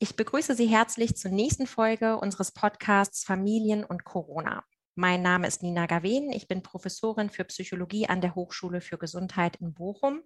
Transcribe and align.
ich 0.00 0.14
begrüße 0.14 0.54
Sie 0.54 0.66
herzlich 0.66 1.16
zur 1.16 1.32
nächsten 1.32 1.66
Folge 1.66 2.18
unseres 2.18 2.52
Podcasts 2.52 3.24
Familien 3.24 3.82
und 3.82 4.04
Corona. 4.04 4.62
Mein 4.94 5.22
Name 5.22 5.48
ist 5.48 5.64
Nina 5.64 5.86
Gawen, 5.86 6.30
ich 6.30 6.46
bin 6.46 6.62
Professorin 6.62 7.30
für 7.30 7.44
Psychologie 7.44 8.08
an 8.08 8.20
der 8.20 8.36
Hochschule 8.36 8.80
für 8.80 8.96
Gesundheit 8.96 9.56
in 9.56 9.74
Bochum 9.74 10.22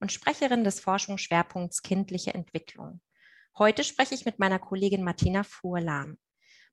und 0.00 0.10
Sprecherin 0.10 0.64
des 0.64 0.80
Forschungsschwerpunkts 0.80 1.82
kindliche 1.82 2.32
Entwicklung. 2.32 3.02
Heute 3.58 3.84
spreche 3.84 4.14
ich 4.14 4.24
mit 4.24 4.38
meiner 4.38 4.58
Kollegin 4.58 5.04
Martina 5.04 5.42
Fuhrlahm. 5.42 6.16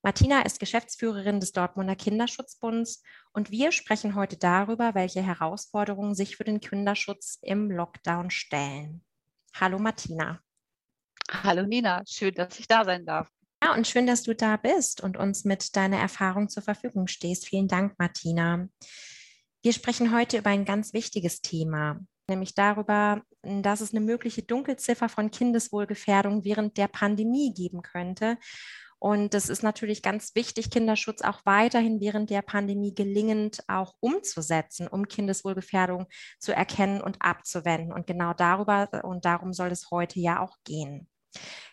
Martina 0.02 0.42
ist 0.44 0.62
Geschäftsführerin 0.62 1.42
des 1.42 1.52
Dortmunder 1.52 1.98
Kinderschutzbunds 1.98 3.04
und 3.34 3.52
wir 3.52 3.74
sprechen 3.74 4.16
heute 4.16 4.38
darüber, 4.38 4.96
welche 4.96 5.22
Herausforderungen 5.22 6.16
sich 6.16 6.38
für 6.38 6.46
den 6.46 6.62
Kinderschutz 6.62 7.40
im 7.42 7.70
Lockdown 7.70 8.32
stellen. 8.32 9.04
Hallo 9.54 9.80
Martina. 9.80 10.42
Hallo 11.32 11.66
Nina, 11.66 12.04
schön, 12.06 12.34
dass 12.34 12.60
ich 12.60 12.68
da 12.68 12.84
sein 12.84 13.06
darf. 13.06 13.28
Ja, 13.64 13.74
und 13.74 13.88
schön, 13.88 14.06
dass 14.06 14.24
du 14.24 14.36
da 14.36 14.58
bist 14.58 15.02
und 15.02 15.18
uns 15.18 15.46
mit 15.46 15.76
deiner 15.76 15.98
Erfahrung 15.98 16.50
zur 16.50 16.62
Verfügung 16.62 17.08
stehst. 17.08 17.48
Vielen 17.48 17.68
Dank, 17.68 17.98
Martina. 17.98 18.68
Wir 19.64 19.74
sprechen 19.74 20.14
heute 20.14 20.38
über 20.40 20.50
ein 20.50 20.66
ganz 20.66 20.94
wichtiges 20.94 21.42
Thema, 21.42 22.00
nämlich 22.28 22.54
darüber, 22.54 23.22
dass 23.44 23.82
es 23.82 23.92
eine 23.92 24.02
mögliche 24.02 24.44
Dunkelziffer 24.44 25.10
von 25.10 25.32
Kindeswohlgefährdung 25.32 26.44
während 26.44 26.78
der 26.78 26.88
Pandemie 26.88 27.54
geben 27.54 27.82
könnte 27.82 28.38
und 29.04 29.34
es 29.34 29.50
ist 29.50 29.64
natürlich 29.64 30.04
ganz 30.04 30.36
wichtig, 30.36 30.70
Kinderschutz 30.70 31.24
auch 31.24 31.42
weiterhin 31.44 32.00
während 32.00 32.30
der 32.30 32.44
Pandemie 32.44 32.94
gelingend 32.94 33.64
auch 33.68 33.96
umzusetzen, 34.00 34.88
um 34.88 35.08
Kindeswohlgefährdung 35.08 36.06
zu 36.38 36.54
erkennen 36.54 37.02
und 37.02 37.20
abzuwenden. 37.20 37.94
Und 37.94 38.06
genau 38.06 38.36
darüber 38.36 38.88
und 39.04 39.26
darum 39.26 39.54
soll 39.54 39.72
es 39.72 39.90
heute 39.90 40.20
ja 40.20 40.40
auch 40.40 40.56
gehen. 40.66 41.10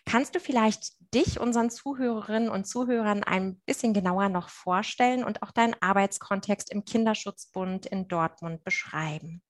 Kannst 0.05 0.35
du 0.35 0.39
vielleicht 0.39 0.93
dich 1.13 1.39
unseren 1.39 1.69
Zuhörerinnen 1.69 2.49
und 2.49 2.65
Zuhörern 2.65 3.23
ein 3.23 3.59
bisschen 3.61 3.93
genauer 3.93 4.29
noch 4.29 4.49
vorstellen 4.49 5.23
und 5.23 5.43
auch 5.43 5.51
deinen 5.51 5.75
Arbeitskontext 5.79 6.71
im 6.71 6.85
Kinderschutzbund 6.85 7.85
in 7.85 8.07
Dortmund 8.07 8.63
beschreiben? 8.63 9.41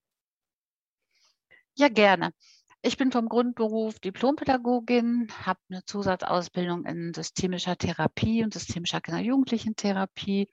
Ja, 1.76 1.88
gerne. 1.88 2.34
Ich 2.82 2.96
bin 2.96 3.12
vom 3.12 3.28
Grundberuf 3.28 4.00
Diplompädagogin, 4.00 5.28
habe 5.46 5.60
eine 5.70 5.84
Zusatzausbildung 5.84 6.86
in 6.86 7.14
systemischer 7.14 7.78
Therapie 7.78 8.42
und 8.42 8.54
systemischer 8.54 9.02
Kinder- 9.02 9.20
und 9.20 9.26
Jugendlichentherapie, 9.26 10.50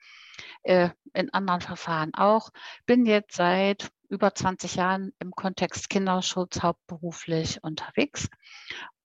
äh, 0.65 0.91
in 1.15 1.33
anderen 1.33 1.61
Verfahren 1.61 2.13
auch. 2.15 2.51
Bin 2.85 3.07
jetzt 3.07 3.37
seit 3.37 3.91
über 4.09 4.35
20 4.35 4.75
Jahren 4.75 5.13
im 5.21 5.31
Kontext 5.31 5.89
Kinderschutz 5.89 6.63
hauptberuflich 6.63 7.63
unterwegs. 7.63 8.29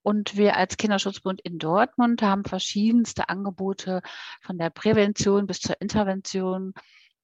Und 0.04 0.36
wir 0.36 0.58
als 0.58 0.78
Kinderschutzbund 0.78 1.42
in 1.42 1.60
Dortmund 1.60 2.22
haben 2.22 2.44
verschiedenste 2.44 3.30
Angebote 3.30 4.02
von 4.42 4.58
der 4.58 4.70
Prävention 4.70 5.48
bis 5.48 5.60
zur 5.60 5.80
Intervention 5.80 6.74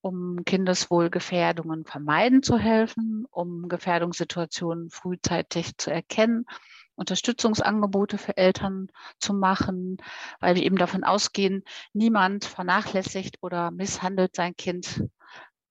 um 0.00 0.44
Kindeswohlgefährdungen 0.44 1.84
vermeiden 1.84 2.42
zu 2.42 2.58
helfen, 2.58 3.26
um 3.30 3.68
Gefährdungssituationen 3.68 4.90
frühzeitig 4.90 5.76
zu 5.76 5.90
erkennen, 5.90 6.46
Unterstützungsangebote 6.94 8.18
für 8.18 8.36
Eltern 8.36 8.88
zu 9.18 9.32
machen, 9.32 9.98
weil 10.40 10.56
wir 10.56 10.64
eben 10.64 10.76
davon 10.76 11.04
ausgehen, 11.04 11.62
niemand 11.92 12.44
vernachlässigt 12.44 13.38
oder 13.40 13.70
misshandelt 13.70 14.34
sein 14.34 14.56
Kind 14.56 15.04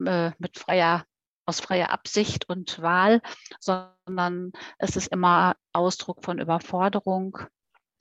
äh, 0.06 0.31
mit 0.39 0.57
freier 0.57 1.06
aus 1.47 1.59
freier 1.62 1.91
Absicht 1.91 2.47
und 2.50 2.81
Wahl, 2.81 3.22
sondern 3.59 4.52
es 4.78 4.96
ist 4.96 5.08
immer 5.08 5.56
Ausdruck 5.74 6.24
von 6.24 6.40
Überforderung, 6.40 7.40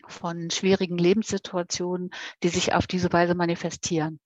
von 0.08 0.50
schwierigen 0.50 0.98
Lebenssituationen, 0.98 2.10
die 2.42 2.48
sich 2.48 2.74
auf 2.74 2.86
diese 2.86 3.12
Weise 3.12 3.34
manifestieren. 3.34 4.20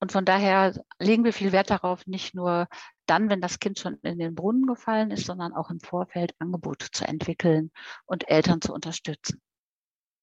Und 0.00 0.12
von 0.12 0.24
daher 0.24 0.80
legen 0.98 1.24
wir 1.24 1.32
viel 1.32 1.52
Wert 1.52 1.70
darauf, 1.70 2.06
nicht 2.06 2.34
nur 2.34 2.68
dann, 3.06 3.30
wenn 3.30 3.40
das 3.40 3.58
Kind 3.58 3.78
schon 3.78 3.98
in 4.02 4.18
den 4.18 4.34
Brunnen 4.34 4.66
gefallen 4.66 5.10
ist, 5.10 5.26
sondern 5.26 5.52
auch 5.52 5.70
im 5.70 5.80
Vorfeld 5.80 6.34
Angebote 6.38 6.90
zu 6.92 7.06
entwickeln 7.06 7.72
und 8.06 8.28
Eltern 8.28 8.60
zu 8.60 8.72
unterstützen. 8.72 9.40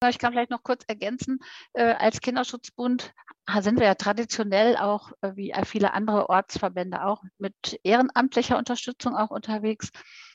Ich 0.09 0.19
kann 0.19 0.33
vielleicht 0.33 0.51
noch 0.51 0.63
kurz 0.63 0.83
ergänzen, 0.88 1.39
äh, 1.73 1.94
als 1.94 2.22
Kinderschutzbund 2.22 3.13
sind 3.59 3.79
wir 3.79 3.88
ja 3.88 3.95
traditionell 3.95 4.78
auch, 4.78 5.11
äh, 5.22 5.31
wie 5.35 5.53
viele 5.66 5.94
andere 5.94 6.29
Ortsverbände 6.29 7.03
auch, 7.06 7.23
mit 7.38 7.79
ehrenamtlicher 7.83 8.57
Unterstützung 8.57 9.16
auch 9.16 9.31
unterwegs. 9.31 9.89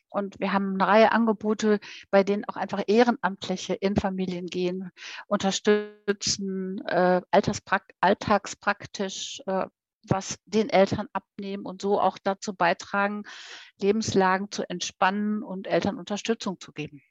Und 0.09 0.41
wir 0.41 0.53
haben 0.53 0.75
eine 0.75 0.89
Reihe 0.89 1.13
Angebote, 1.13 1.79
bei 2.11 2.25
denen 2.25 2.45
auch 2.47 2.57
einfach 2.57 2.83
Ehrenamtliche 2.87 3.75
in 3.75 3.95
Familien 3.95 4.47
gehen, 4.47 4.91
unterstützen, 5.27 6.81
äh, 6.87 7.21
alltagspraktisch 7.31 9.43
was 10.09 10.39
den 10.47 10.71
Eltern 10.71 11.09
abnehmen 11.13 11.67
und 11.67 11.83
so 11.83 12.01
auch 12.01 12.17
dazu 12.19 12.55
beitragen, 12.55 13.25
Lebenslagen 13.79 14.51
zu 14.51 14.69
entspannen 14.69 15.43
und 15.43 15.67
Eltern 15.67 15.99
Unterstützung 15.99 16.59
zu 16.59 16.73
geben. 16.73 17.03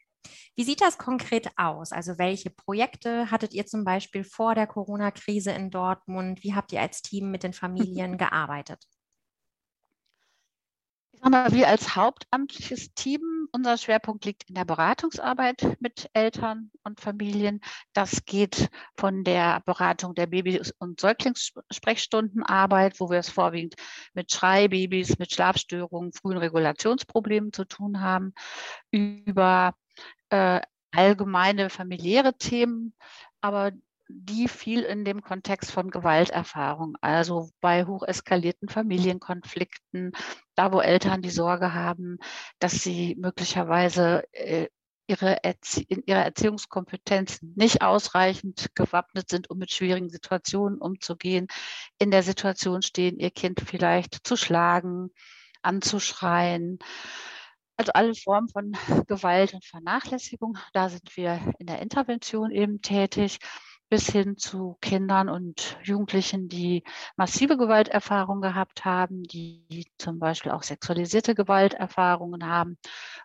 Wie 0.56 0.64
sieht 0.64 0.82
das 0.82 0.98
konkret 0.98 1.50
aus? 1.56 1.92
Also 1.92 2.18
welche 2.18 2.50
Projekte 2.50 3.32
hattet 3.32 3.54
ihr 3.54 3.66
zum 3.66 3.84
Beispiel 3.84 4.24
vor 4.24 4.56
der 4.56 4.68
Corona-Krise 4.68 5.52
in 5.52 5.72
Dortmund? 5.72 6.44
Wie 6.44 6.54
habt 6.54 6.74
ihr 6.74 6.82
als 6.82 7.02
Team 7.02 7.32
mit 7.32 7.44
den 7.44 7.54
Familien 7.54 8.18
gearbeitet? 8.18 8.84
Wir 11.22 11.68
als 11.68 11.98
hauptamtliches 11.98 12.94
Team, 12.94 13.50
unser 13.52 13.78
Schwerpunkt 13.78 14.24
liegt 14.24 14.48
in 14.48 14.56
der 14.56 14.64
Beratungsarbeit 14.64 15.76
mit 15.82 16.10
Eltern 16.14 16.72
und 16.84 17.02
Familien. 17.02 17.60
Das 17.92 18.24
geht 18.24 18.70
von 18.96 19.26
der 19.26 19.60
Beratung 19.66 20.16
der 20.16 20.28
Baby- 20.28 20.62
und 20.80 21.02
Säuglingssprechstundenarbeit, 21.02 23.02
wo 23.02 23.10
wir 23.10 23.20
es 23.20 23.30
vorwiegend 23.30 23.76
mit 24.14 24.32
Schreibabys, 24.32 25.20
mit 25.20 25.34
Schlafstörungen, 25.34 26.14
frühen 26.14 26.38
Regulationsproblemen 26.38 27.52
zu 27.52 27.66
tun 27.66 28.00
haben, 28.00 28.34
über 28.90 29.76
äh, 30.30 30.62
allgemeine 30.92 31.70
familiäre 31.70 32.38
Themen, 32.38 32.94
aber 33.42 33.72
die 34.08 34.48
viel 34.48 34.82
in 34.82 35.06
dem 35.06 35.22
Kontext 35.22 35.72
von 35.72 35.92
Gewalterfahrung, 35.92 36.98
also 37.00 37.50
bei 37.62 37.86
hocheskalierten 37.86 38.68
Familienkonflikten, 38.68 40.14
da 40.56 40.74
wo 40.74 40.80
Eltern 40.80 41.22
die 41.22 41.30
Sorge 41.30 41.76
haben, 41.76 42.18
dass 42.58 42.82
sie 42.82 43.16
möglicherweise 43.20 44.24
äh, 44.34 44.68
ihre 45.06 45.38
in 45.88 46.04
ihrer 46.06 46.24
Erziehungskompetenzen 46.24 47.54
nicht 47.56 47.82
ausreichend 47.82 48.70
gewappnet 48.76 49.30
sind, 49.30 49.50
um 49.50 49.58
mit 49.58 49.72
schwierigen 49.72 50.10
Situationen 50.10 50.80
umzugehen, 50.80 51.48
in 52.00 52.12
der 52.12 52.24
Situation 52.24 52.82
stehen, 52.82 53.20
ihr 53.20 53.32
Kind 53.32 53.62
vielleicht 53.66 54.28
zu 54.28 54.36
schlagen, 54.36 55.12
anzuschreien. 55.62 56.80
Also 57.80 57.94
alle 57.94 58.14
Formen 58.14 58.50
von 58.50 58.74
Gewalt 59.08 59.54
und 59.54 59.64
Vernachlässigung, 59.64 60.58
da 60.74 60.90
sind 60.90 61.16
wir 61.16 61.40
in 61.60 61.66
der 61.68 61.82
Intervention 61.82 62.52
eben 62.52 62.82
tätig 62.82 63.40
bis 63.88 64.10
hin 64.10 64.36
zu 64.36 64.78
Kindern 64.82 65.30
und 65.30 65.78
Jugendlichen, 65.84 66.50
die 66.50 66.84
massive 67.16 67.56
Gewalterfahrungen 67.56 68.42
gehabt 68.42 68.84
haben, 68.84 69.24
die 69.24 69.90
zum 69.98 70.20
Beispiel 70.20 70.52
auch 70.52 70.64
sexualisierte 70.64 71.36
Gewalterfahrungen 71.36 72.46
haben, 72.46 72.78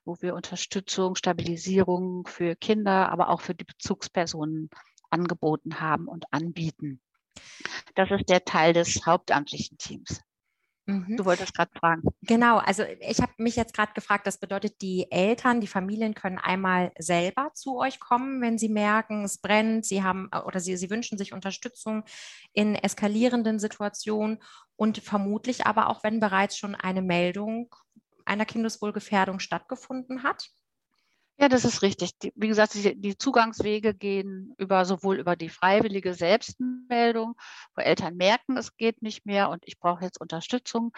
wo 0.04 0.16
wir 0.20 0.36
Unterstützung, 0.36 1.16
Stabilisierung 1.16 2.24
für 2.28 2.54
Kinder, 2.54 3.10
aber 3.10 3.30
auch 3.30 3.40
für 3.40 3.56
die 3.56 3.64
Bezugspersonen 3.64 4.70
angeboten 5.10 5.80
haben 5.80 6.06
und 6.06 6.32
anbieten. 6.32 7.00
Das 7.96 8.08
ist 8.12 8.28
der 8.28 8.44
Teil 8.44 8.72
des 8.72 9.04
hauptamtlichen 9.04 9.78
Teams. 9.78 10.20
Mhm. 10.86 11.16
Du 11.16 11.24
wolltest 11.24 11.54
gerade 11.54 11.70
fragen. 11.78 12.02
Genau, 12.22 12.58
also 12.58 12.82
ich 13.00 13.18
habe 13.20 13.32
mich 13.38 13.56
jetzt 13.56 13.72
gerade 13.74 13.92
gefragt, 13.94 14.26
das 14.26 14.38
bedeutet, 14.38 14.82
die 14.82 15.10
Eltern, 15.10 15.60
die 15.60 15.66
Familien 15.66 16.14
können 16.14 16.38
einmal 16.38 16.92
selber 16.98 17.50
zu 17.54 17.78
euch 17.78 18.00
kommen, 18.00 18.42
wenn 18.42 18.58
sie 18.58 18.68
merken, 18.68 19.24
es 19.24 19.38
brennt, 19.38 19.86
sie 19.86 20.02
haben 20.02 20.28
oder 20.44 20.60
sie, 20.60 20.76
sie 20.76 20.90
wünschen 20.90 21.16
sich 21.16 21.32
Unterstützung 21.32 22.04
in 22.52 22.74
eskalierenden 22.74 23.58
Situationen 23.58 24.42
und 24.76 24.98
vermutlich 24.98 25.66
aber 25.66 25.88
auch, 25.88 26.04
wenn 26.04 26.20
bereits 26.20 26.58
schon 26.58 26.74
eine 26.74 27.02
Meldung 27.02 27.74
einer 28.26 28.44
Kindeswohlgefährdung 28.44 29.38
stattgefunden 29.38 30.22
hat. 30.22 30.50
Ja, 31.38 31.48
das 31.48 31.64
ist 31.64 31.82
richtig. 31.82 32.12
Wie 32.36 32.46
gesagt, 32.48 32.74
die, 32.74 33.18
Zugangswege 33.18 33.92
gehen 33.92 34.54
über 34.56 34.84
sowohl 34.84 35.18
über 35.18 35.34
die 35.34 35.48
freiwillige 35.48 36.14
Selbstmeldung, 36.14 37.34
wo 37.74 37.82
Eltern 37.82 38.16
merken, 38.16 38.56
es 38.56 38.76
geht 38.76 39.02
nicht 39.02 39.26
mehr 39.26 39.50
und 39.50 39.62
ich 39.66 39.78
brauche 39.80 40.04
jetzt 40.04 40.20
Unterstützung, 40.20 40.92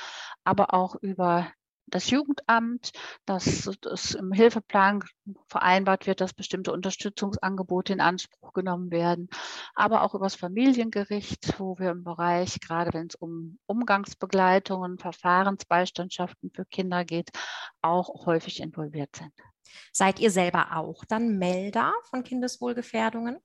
aber 0.45 0.75
auch 0.75 0.95
über 0.97 1.51
das 1.87 2.11
Jugendamt, 2.11 2.93
dass, 3.25 3.71
dass 3.81 4.15
im 4.15 4.33
Hilfeplan 4.33 5.05
vereinbart 5.49 6.07
wird, 6.07 6.21
dass 6.21 6.35
bestimmte 6.35 6.73
Unterstützungsangebote 6.73 7.93
in 7.93 8.01
Anspruch 8.01 8.53
genommen 8.53 8.91
werden, 8.91 9.29
aber 9.75 10.03
auch 10.03 10.15
über 10.15 10.27
das 10.27 10.35
Familiengericht, 10.35 11.59
wo 11.59 11.79
wir 11.79 11.91
im 11.91 12.05
Bereich, 12.05 12.61
gerade 12.61 12.93
wenn 12.93 13.07
es 13.07 13.15
um 13.15 13.59
Umgangsbegleitungen, 13.67 14.99
Verfahrensbeistandschaften 14.99 16.51
für 16.53 16.65
Kinder 16.65 17.05
geht, 17.05 17.31
auch 17.83 18.27
häufig 18.27 18.61
involviert 18.61 19.15
sind. 19.17 19.33
Seid 19.93 20.21
ihr 20.21 20.31
selber 20.31 20.77
auch 20.77 21.05
dann 21.05 21.39
Melder 21.39 21.93
von 22.05 22.23
Kindeswohlgefährdungen? 22.23 23.39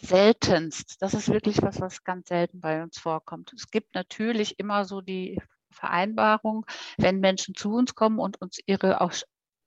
Seltenst. 0.00 0.96
Das 1.00 1.14
ist 1.14 1.28
wirklich 1.28 1.62
was, 1.62 1.80
was 1.80 2.04
ganz 2.04 2.28
selten 2.28 2.60
bei 2.60 2.82
uns 2.82 2.98
vorkommt. 2.98 3.52
Es 3.52 3.70
gibt 3.70 3.94
natürlich 3.94 4.58
immer 4.58 4.84
so 4.84 5.00
die 5.00 5.40
Vereinbarung, 5.70 6.66
wenn 6.98 7.20
Menschen 7.20 7.54
zu 7.54 7.72
uns 7.72 7.94
kommen 7.94 8.18
und 8.18 8.40
uns 8.40 8.58
ihre 8.66 9.00
auch 9.00 9.12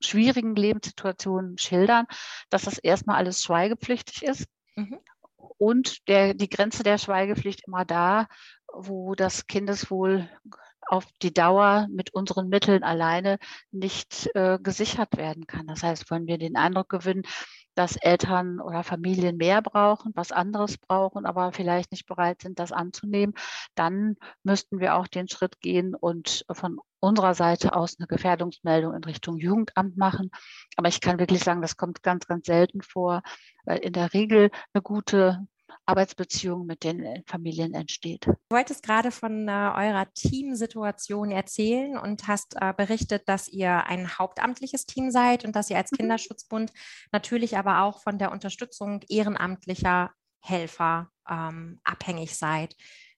schwierigen 0.00 0.54
Lebenssituationen 0.54 1.58
schildern, 1.58 2.06
dass 2.50 2.62
das 2.62 2.78
erstmal 2.78 3.16
alles 3.16 3.42
schweigepflichtig 3.42 4.22
ist. 4.22 4.46
Mhm. 4.76 4.98
Und 5.36 6.08
der, 6.08 6.34
die 6.34 6.48
Grenze 6.48 6.82
der 6.82 6.98
Schweigepflicht 6.98 7.62
immer 7.66 7.84
da, 7.84 8.26
wo 8.72 9.14
das 9.14 9.46
Kindeswohl 9.46 10.28
auf 10.86 11.06
die 11.22 11.32
Dauer 11.32 11.86
mit 11.90 12.12
unseren 12.12 12.48
Mitteln 12.48 12.82
alleine 12.82 13.38
nicht 13.70 14.28
äh, 14.34 14.58
gesichert 14.62 15.16
werden 15.16 15.46
kann. 15.46 15.66
Das 15.66 15.82
heißt, 15.82 16.10
wenn 16.10 16.26
wir 16.26 16.38
den 16.38 16.56
Eindruck 16.56 16.88
gewinnen, 16.88 17.22
dass 17.74 17.96
Eltern 17.96 18.60
oder 18.60 18.82
Familien 18.84 19.36
mehr 19.36 19.62
brauchen, 19.62 20.12
was 20.14 20.32
anderes 20.32 20.78
brauchen, 20.78 21.26
aber 21.26 21.52
vielleicht 21.52 21.92
nicht 21.92 22.06
bereit 22.06 22.42
sind, 22.42 22.58
das 22.58 22.72
anzunehmen, 22.72 23.34
dann 23.74 24.16
müssten 24.42 24.80
wir 24.80 24.96
auch 24.96 25.06
den 25.06 25.28
Schritt 25.28 25.60
gehen 25.60 25.94
und 25.94 26.44
von 26.50 26.78
unserer 27.00 27.34
Seite 27.34 27.74
aus 27.74 27.96
eine 27.98 28.06
Gefährdungsmeldung 28.06 28.94
in 28.94 29.04
Richtung 29.04 29.36
Jugendamt 29.36 29.96
machen. 29.96 30.30
Aber 30.76 30.88
ich 30.88 31.00
kann 31.00 31.18
wirklich 31.18 31.44
sagen, 31.44 31.62
das 31.62 31.76
kommt 31.76 32.02
ganz, 32.02 32.26
ganz 32.26 32.46
selten 32.46 32.82
vor, 32.82 33.22
weil 33.64 33.78
in 33.78 33.92
der 33.92 34.14
Regel 34.14 34.50
eine 34.72 34.82
gute 34.82 35.46
Arbeitsbeziehung 35.86 36.66
mit 36.66 36.84
den 36.84 37.04
äh, 37.04 37.22
Familien 37.26 37.74
entsteht. 37.74 38.26
Du 38.26 38.34
wolltest 38.50 38.82
gerade 38.82 39.10
von 39.10 39.48
äh, 39.48 39.50
eurer 39.50 40.06
Teamsituation 40.14 41.30
erzählen 41.30 41.98
und 41.98 42.26
hast 42.26 42.56
äh, 42.60 42.72
berichtet, 42.76 43.28
dass 43.28 43.48
ihr 43.48 43.86
ein 43.86 44.18
hauptamtliches 44.18 44.86
Team 44.86 45.10
seid 45.10 45.44
und 45.44 45.54
dass 45.54 45.70
ihr 45.70 45.76
als 45.76 45.92
mhm. 45.92 45.96
Kinderschutzbund 45.96 46.72
natürlich 47.12 47.56
aber 47.56 47.82
auch 47.82 48.00
von 48.02 48.18
der 48.18 48.32
Unterstützung 48.32 49.00
ehrenamtlicher 49.08 50.10
Helfer 50.40 51.10
ähm, 51.28 51.80
abhängig 51.84 52.36
seid. 52.36 52.76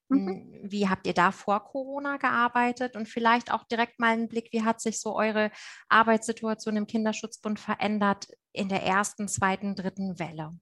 Mhm. 0.09 0.29
Hm, 0.29 0.61
wie 0.63 0.89
habt 0.89 1.07
ihr 1.07 1.15
da 1.15 1.33
vor 1.33 1.65
Corona 1.65 2.17
gearbeitet 2.17 2.97
und 2.97 3.09
vielleicht 3.09 3.53
auch 3.53 3.65
direkt 3.65 3.99
mal 3.99 4.13
einen 4.13 4.29
Blick, 4.29 4.49
wie 4.53 4.63
hat 4.63 4.81
sich 4.81 5.01
so 5.01 5.17
eure 5.17 5.51
Arbeitssituation 5.89 6.77
im 6.77 6.87
Kinderschutzbund 6.87 7.59
verändert 7.59 8.29
in 8.53 8.69
der 8.69 8.83
ersten, 8.83 9.29
zweiten, 9.29 9.75
dritten 9.75 10.19
Welle? 10.19 10.53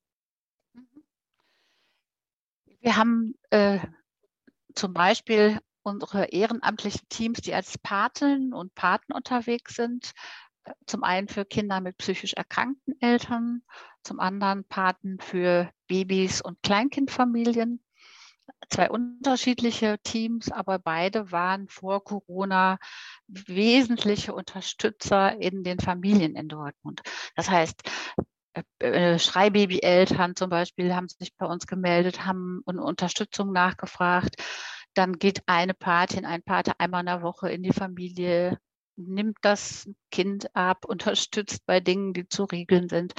Wir 2.84 2.96
haben 2.96 3.34
äh, 3.48 3.78
zum 4.74 4.92
Beispiel 4.92 5.58
unsere 5.84 6.26
ehrenamtlichen 6.26 7.08
Teams, 7.08 7.40
die 7.40 7.54
als 7.54 7.78
Paten 7.78 8.52
und 8.52 8.74
Paten 8.74 9.14
unterwegs 9.14 9.76
sind. 9.76 10.12
Zum 10.84 11.02
einen 11.02 11.28
für 11.28 11.46
Kinder 11.46 11.80
mit 11.80 11.96
psychisch 11.96 12.34
erkrankten 12.34 12.94
Eltern, 13.00 13.62
zum 14.02 14.20
anderen 14.20 14.64
Paten 14.64 15.18
für 15.18 15.70
Babys 15.86 16.42
und 16.42 16.62
Kleinkindfamilien. 16.62 17.82
Zwei 18.68 18.90
unterschiedliche 18.90 19.98
Teams, 20.02 20.52
aber 20.52 20.78
beide 20.78 21.32
waren 21.32 21.68
vor 21.68 22.04
Corona 22.04 22.76
wesentliche 23.28 24.34
Unterstützer 24.34 25.40
in 25.40 25.64
den 25.64 25.80
Familien 25.80 26.36
in 26.36 26.48
Dortmund. 26.48 27.00
Das 27.34 27.48
heißt, 27.48 27.82
Schreibaby-Eltern 28.80 30.36
zum 30.36 30.50
Beispiel 30.50 30.94
haben 30.94 31.08
sich 31.08 31.34
bei 31.36 31.46
uns 31.46 31.66
gemeldet, 31.66 32.24
haben 32.24 32.62
Unterstützung 32.64 33.52
nachgefragt. 33.52 34.36
Dann 34.94 35.18
geht 35.18 35.42
eine 35.46 35.74
Patin, 35.74 36.24
ein 36.24 36.42
Pate 36.42 36.78
einmal 36.78 37.00
in 37.00 37.06
der 37.06 37.22
Woche 37.22 37.50
in 37.50 37.62
die 37.62 37.72
Familie, 37.72 38.58
nimmt 38.96 39.38
das 39.42 39.88
Kind 40.10 40.54
ab, 40.54 40.84
unterstützt 40.86 41.66
bei 41.66 41.80
Dingen, 41.80 42.12
die 42.12 42.28
zu 42.28 42.44
regeln 42.44 42.88
sind. 42.88 43.14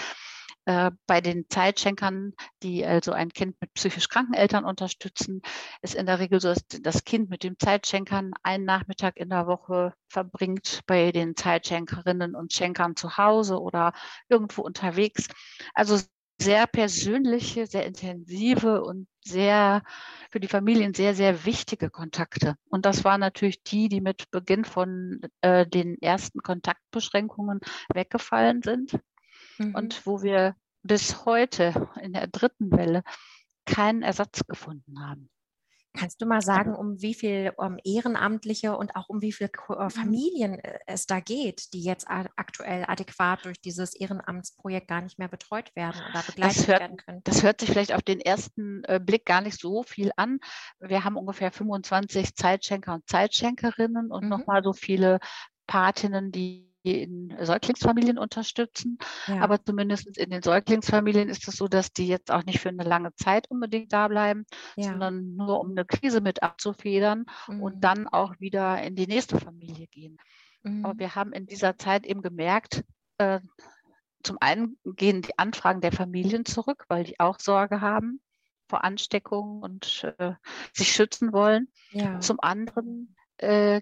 Äh, 0.65 0.91
bei 1.05 1.21
den 1.21 1.45
Zeitschenkern, 1.47 2.33
die 2.63 2.83
also 2.83 3.11
ein 3.11 3.29
Kind 3.29 3.55
mit 3.61 3.73
psychisch 3.75 4.09
kranken 4.09 4.33
Eltern 4.33 4.65
unterstützen, 4.65 5.41
ist 5.83 5.93
in 5.93 6.07
der 6.07 6.19
Regel 6.19 6.41
so, 6.41 6.47
dass 6.49 6.65
das 6.81 7.03
Kind 7.03 7.29
mit 7.29 7.43
dem 7.43 7.59
Zeitschenkern 7.59 8.33
einen 8.41 8.65
Nachmittag 8.65 9.17
in 9.17 9.29
der 9.29 9.45
Woche 9.45 9.93
verbringt 10.09 10.81
bei 10.87 11.11
den 11.11 11.35
Zeitschenkerinnen 11.35 12.35
und 12.35 12.51
Schenkern 12.51 12.95
zu 12.95 13.15
Hause 13.17 13.61
oder 13.61 13.93
irgendwo 14.27 14.63
unterwegs. 14.63 15.27
Also 15.75 15.99
sehr 16.41 16.65
persönliche, 16.65 17.67
sehr 17.67 17.85
intensive 17.85 18.83
und 18.83 19.07
sehr 19.23 19.83
für 20.31 20.39
die 20.39 20.47
Familien 20.47 20.95
sehr, 20.95 21.13
sehr 21.13 21.45
wichtige 21.45 21.91
Kontakte. 21.91 22.55
Und 22.69 22.85
das 22.87 23.03
waren 23.03 23.19
natürlich 23.21 23.61
die, 23.63 23.87
die 23.87 24.01
mit 24.01 24.31
Beginn 24.31 24.65
von 24.65 25.21
äh, 25.41 25.65
den 25.67 26.01
ersten 26.01 26.41
Kontaktbeschränkungen 26.41 27.59
weggefallen 27.93 28.63
sind 28.63 28.99
mhm. 29.57 29.75
und 29.75 30.05
wo 30.05 30.21
wir 30.21 30.55
bis 30.83 31.25
heute 31.25 31.89
in 32.01 32.13
der 32.13 32.27
dritten 32.27 32.71
Welle 32.71 33.03
keinen 33.65 34.03
Ersatz 34.03 34.45
gefunden 34.47 34.99
haben. 34.99 35.29
Kannst 35.95 36.21
du 36.21 36.25
mal 36.25 36.41
sagen, 36.41 36.75
um 36.75 37.01
wie 37.01 37.13
viel 37.13 37.53
um 37.57 37.77
Ehrenamtliche 37.83 38.75
und 38.75 38.95
auch 38.95 39.07
um 39.07 39.21
wie 39.21 39.31
viele 39.31 39.49
äh, 39.69 39.83
mhm. 39.83 39.89
Familien 39.89 40.59
äh, 40.59 40.79
es 40.87 41.05
da 41.05 41.19
geht, 41.19 41.73
die 41.73 41.81
jetzt 41.81 42.07
aktuell 42.09 42.85
adäquat 42.87 43.45
durch 43.45 43.59
dieses 43.61 43.95
Ehrenamtsprojekt 43.95 44.87
gar 44.87 45.01
nicht 45.01 45.17
mehr 45.19 45.27
betreut 45.27 45.73
werden 45.75 46.01
oder 46.09 46.21
begleitet 46.23 46.67
hört, 46.67 46.79
werden 46.81 46.97
können? 46.97 47.21
Das 47.23 47.43
hört 47.43 47.61
sich 47.61 47.69
vielleicht 47.69 47.93
auf 47.93 48.01
den 48.01 48.19
ersten 48.19 48.83
äh, 48.83 48.99
Blick 49.03 49.25
gar 49.25 49.41
nicht 49.41 49.59
so 49.59 49.83
viel 49.83 50.11
an. 50.17 50.39
Wir 50.79 51.03
haben 51.03 51.15
ungefähr 51.15 51.51
25 51.51 52.35
Zeitschenker 52.35 52.95
und 52.95 53.07
Zeitschenkerinnen 53.07 54.11
und 54.11 54.23
mhm. 54.23 54.29
nochmal 54.29 54.63
so 54.63 54.73
viele 54.73 55.19
Patinnen, 55.65 56.31
die 56.31 56.74
in 56.93 57.35
Säuglingsfamilien 57.39 58.17
unterstützen. 58.17 58.97
Ja. 59.27 59.41
Aber 59.41 59.63
zumindest 59.63 60.17
in 60.17 60.29
den 60.29 60.41
Säuglingsfamilien 60.41 61.29
ist 61.29 61.47
es 61.47 61.55
so, 61.55 61.67
dass 61.67 61.91
die 61.91 62.07
jetzt 62.07 62.31
auch 62.31 62.43
nicht 62.43 62.59
für 62.59 62.69
eine 62.69 62.83
lange 62.83 63.13
Zeit 63.15 63.49
unbedingt 63.49 63.93
da 63.93 64.07
bleiben, 64.07 64.45
ja. 64.75 64.89
sondern 64.89 65.35
nur 65.35 65.59
um 65.59 65.71
eine 65.71 65.85
Krise 65.85 66.21
mit 66.21 66.43
abzufedern 66.43 67.25
mhm. 67.47 67.61
und 67.61 67.81
dann 67.81 68.07
auch 68.07 68.33
wieder 68.39 68.81
in 68.81 68.95
die 68.95 69.07
nächste 69.07 69.39
Familie 69.39 69.87
gehen. 69.87 70.17
Mhm. 70.63 70.85
Aber 70.85 70.99
wir 70.99 71.15
haben 71.15 71.33
in 71.33 71.45
dieser 71.45 71.77
Zeit 71.77 72.05
eben 72.05 72.21
gemerkt, 72.21 72.83
äh, 73.17 73.39
zum 74.23 74.37
einen 74.39 74.77
gehen 74.83 75.21
die 75.21 75.37
Anfragen 75.37 75.81
der 75.81 75.91
Familien 75.91 76.45
zurück, 76.45 76.85
weil 76.87 77.03
die 77.03 77.19
auch 77.19 77.39
Sorge 77.39 77.81
haben 77.81 78.21
vor 78.67 78.83
Ansteckungen 78.83 79.61
und 79.61 80.11
äh, 80.17 80.33
sich 80.73 80.91
schützen 80.91 81.31
wollen. 81.31 81.67
Ja. 81.91 82.19
Zum 82.19 82.39
anderen 82.39 83.15
äh, 83.37 83.81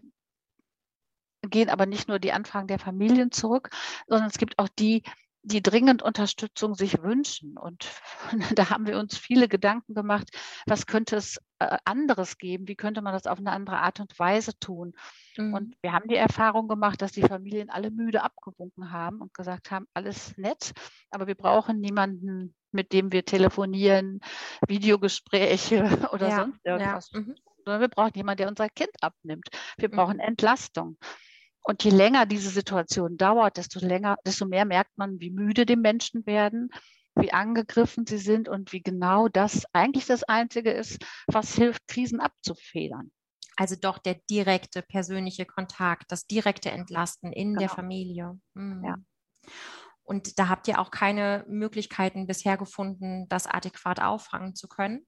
gehen 1.49 1.69
aber 1.69 1.85
nicht 1.85 2.07
nur 2.07 2.19
die 2.19 2.31
Anfragen 2.31 2.67
der 2.67 2.79
Familien 2.79 3.31
zurück, 3.31 3.69
sondern 4.07 4.29
es 4.29 4.37
gibt 4.37 4.59
auch 4.59 4.69
die, 4.69 5.03
die 5.43 5.61
dringend 5.61 6.01
Unterstützung 6.01 6.73
sich 6.73 7.01
wünschen. 7.01 7.57
Und 7.57 7.87
da 8.55 8.69
haben 8.69 8.87
wir 8.87 8.97
uns 8.97 9.17
viele 9.17 9.47
Gedanken 9.47 9.93
gemacht, 9.93 10.29
was 10.65 10.85
könnte 10.85 11.17
es 11.17 11.37
äh, 11.59 11.77
anderes 11.85 12.37
geben? 12.37 12.67
Wie 12.67 12.75
könnte 12.75 13.01
man 13.01 13.13
das 13.13 13.27
auf 13.27 13.37
eine 13.37 13.51
andere 13.51 13.77
Art 13.77 13.99
und 13.99 14.17
Weise 14.17 14.57
tun? 14.57 14.93
Mhm. 15.37 15.53
Und 15.53 15.75
wir 15.81 15.91
haben 15.91 16.07
die 16.07 16.15
Erfahrung 16.15 16.67
gemacht, 16.67 17.01
dass 17.01 17.11
die 17.11 17.21
Familien 17.21 17.69
alle 17.69 17.91
müde 17.91 18.23
abgewunken 18.23 18.91
haben 18.91 19.19
und 19.21 19.33
gesagt 19.33 19.69
haben, 19.69 19.85
alles 19.93 20.37
nett, 20.37 20.71
aber 21.11 21.27
wir 21.27 21.35
brauchen 21.35 21.79
niemanden, 21.79 22.55
mit 22.71 22.93
dem 22.93 23.11
wir 23.11 23.25
telefonieren, 23.25 24.21
Videogespräche 24.67 25.83
oder 26.13 26.29
ja, 26.29 26.35
sonst 26.37 26.59
irgendwas. 26.63 27.11
Ja. 27.13 27.19
Mhm. 27.19 27.35
Sondern 27.65 27.81
wir 27.81 27.89
brauchen 27.89 28.13
jemanden, 28.15 28.37
der 28.39 28.49
unser 28.49 28.69
Kind 28.69 28.91
abnimmt. 29.01 29.47
Wir 29.77 29.89
mhm. 29.89 29.95
brauchen 29.95 30.19
Entlastung. 30.19 30.97
Und 31.63 31.83
je 31.83 31.91
länger 31.91 32.25
diese 32.25 32.49
Situation 32.49 33.15
dauert, 33.15 33.57
desto 33.57 33.79
länger, 33.79 34.17
desto 34.25 34.45
mehr 34.45 34.65
merkt 34.65 34.97
man, 34.97 35.19
wie 35.21 35.31
müde 35.31 35.65
die 35.65 35.77
Menschen 35.77 36.25
werden, 36.25 36.69
wie 37.15 37.31
angegriffen 37.31 38.05
sie 38.05 38.17
sind 38.17 38.49
und 38.49 38.73
wie 38.73 38.81
genau 38.81 39.29
das 39.29 39.65
eigentlich 39.71 40.05
das 40.05 40.23
Einzige 40.23 40.71
ist, 40.71 41.03
was 41.27 41.55
hilft, 41.55 41.87
Krisen 41.87 42.19
abzufedern. 42.19 43.11
Also 43.55 43.75
doch 43.79 43.97
der 43.97 44.15
direkte 44.29 44.81
persönliche 44.81 45.45
Kontakt, 45.45 46.11
das 46.11 46.27
direkte 46.27 46.71
Entlasten 46.71 47.31
in 47.31 47.49
genau. 47.49 47.59
der 47.59 47.69
Familie. 47.69 48.39
Mhm. 48.55 48.83
Ja. 48.83 48.95
Und 50.03 50.37
da 50.39 50.49
habt 50.49 50.67
ihr 50.67 50.79
auch 50.79 50.91
keine 50.91 51.45
Möglichkeiten 51.47 52.27
bisher 52.27 52.57
gefunden, 52.57 53.27
das 53.29 53.47
adäquat 53.47 54.01
auffangen 54.01 54.53
zu 54.53 54.67
können? 54.67 55.05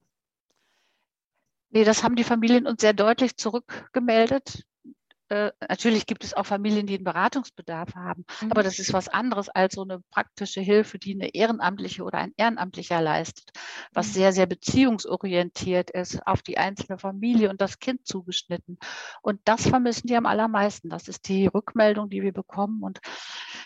Nee, 1.69 1.83
das 1.83 2.03
haben 2.03 2.15
die 2.15 2.23
Familien 2.23 2.65
uns 2.65 2.79
sehr 2.79 2.93
deutlich 2.93 3.35
zurückgemeldet 3.35 4.63
äh, 5.29 5.51
natürlich 5.67 6.05
gibt 6.05 6.23
es 6.23 6.33
auch 6.33 6.45
Familien, 6.45 6.87
die 6.87 6.95
einen 6.95 7.03
Beratungsbedarf 7.03 7.95
haben, 7.95 8.25
mhm. 8.41 8.51
aber 8.51 8.63
das 8.63 8.79
ist 8.79 8.93
was 8.93 9.07
anderes 9.07 9.49
als 9.49 9.75
so 9.75 9.81
eine 9.81 10.01
praktische 10.11 10.61
Hilfe, 10.61 10.99
die 10.99 11.13
eine 11.15 11.33
Ehrenamtliche 11.33 12.03
oder 12.03 12.19
ein 12.19 12.33
Ehrenamtlicher 12.37 13.01
leistet, 13.01 13.51
was 13.91 14.09
mhm. 14.09 14.11
sehr, 14.11 14.33
sehr 14.33 14.45
beziehungsorientiert 14.45 15.91
ist, 15.91 16.25
auf 16.27 16.41
die 16.41 16.57
einzelne 16.57 16.97
Familie 16.97 17.49
und 17.49 17.61
das 17.61 17.79
Kind 17.79 18.05
zugeschnitten. 18.05 18.77
Und 19.21 19.41
das 19.45 19.67
vermissen 19.67 20.07
die 20.07 20.15
am 20.15 20.25
allermeisten. 20.25 20.89
Das 20.89 21.07
ist 21.07 21.27
die 21.27 21.47
Rückmeldung, 21.47 22.09
die 22.09 22.21
wir 22.21 22.33
bekommen. 22.33 22.83
Und 22.83 22.99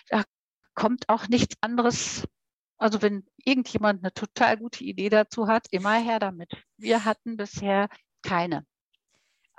da 0.07 0.23
kommt 0.75 1.09
auch 1.09 1.27
nichts 1.27 1.55
anderes 1.61 2.23
also 2.79 3.01
wenn 3.01 3.25
irgendjemand 3.43 4.03
eine 4.03 4.13
total 4.13 4.57
gute 4.57 4.85
Idee 4.85 5.09
dazu 5.09 5.47
hat, 5.47 5.67
immer 5.69 5.95
her 5.95 6.19
damit. 6.19 6.51
Wir 6.77 7.03
hatten 7.03 7.35
bisher 7.35 7.89
keine. 8.21 8.65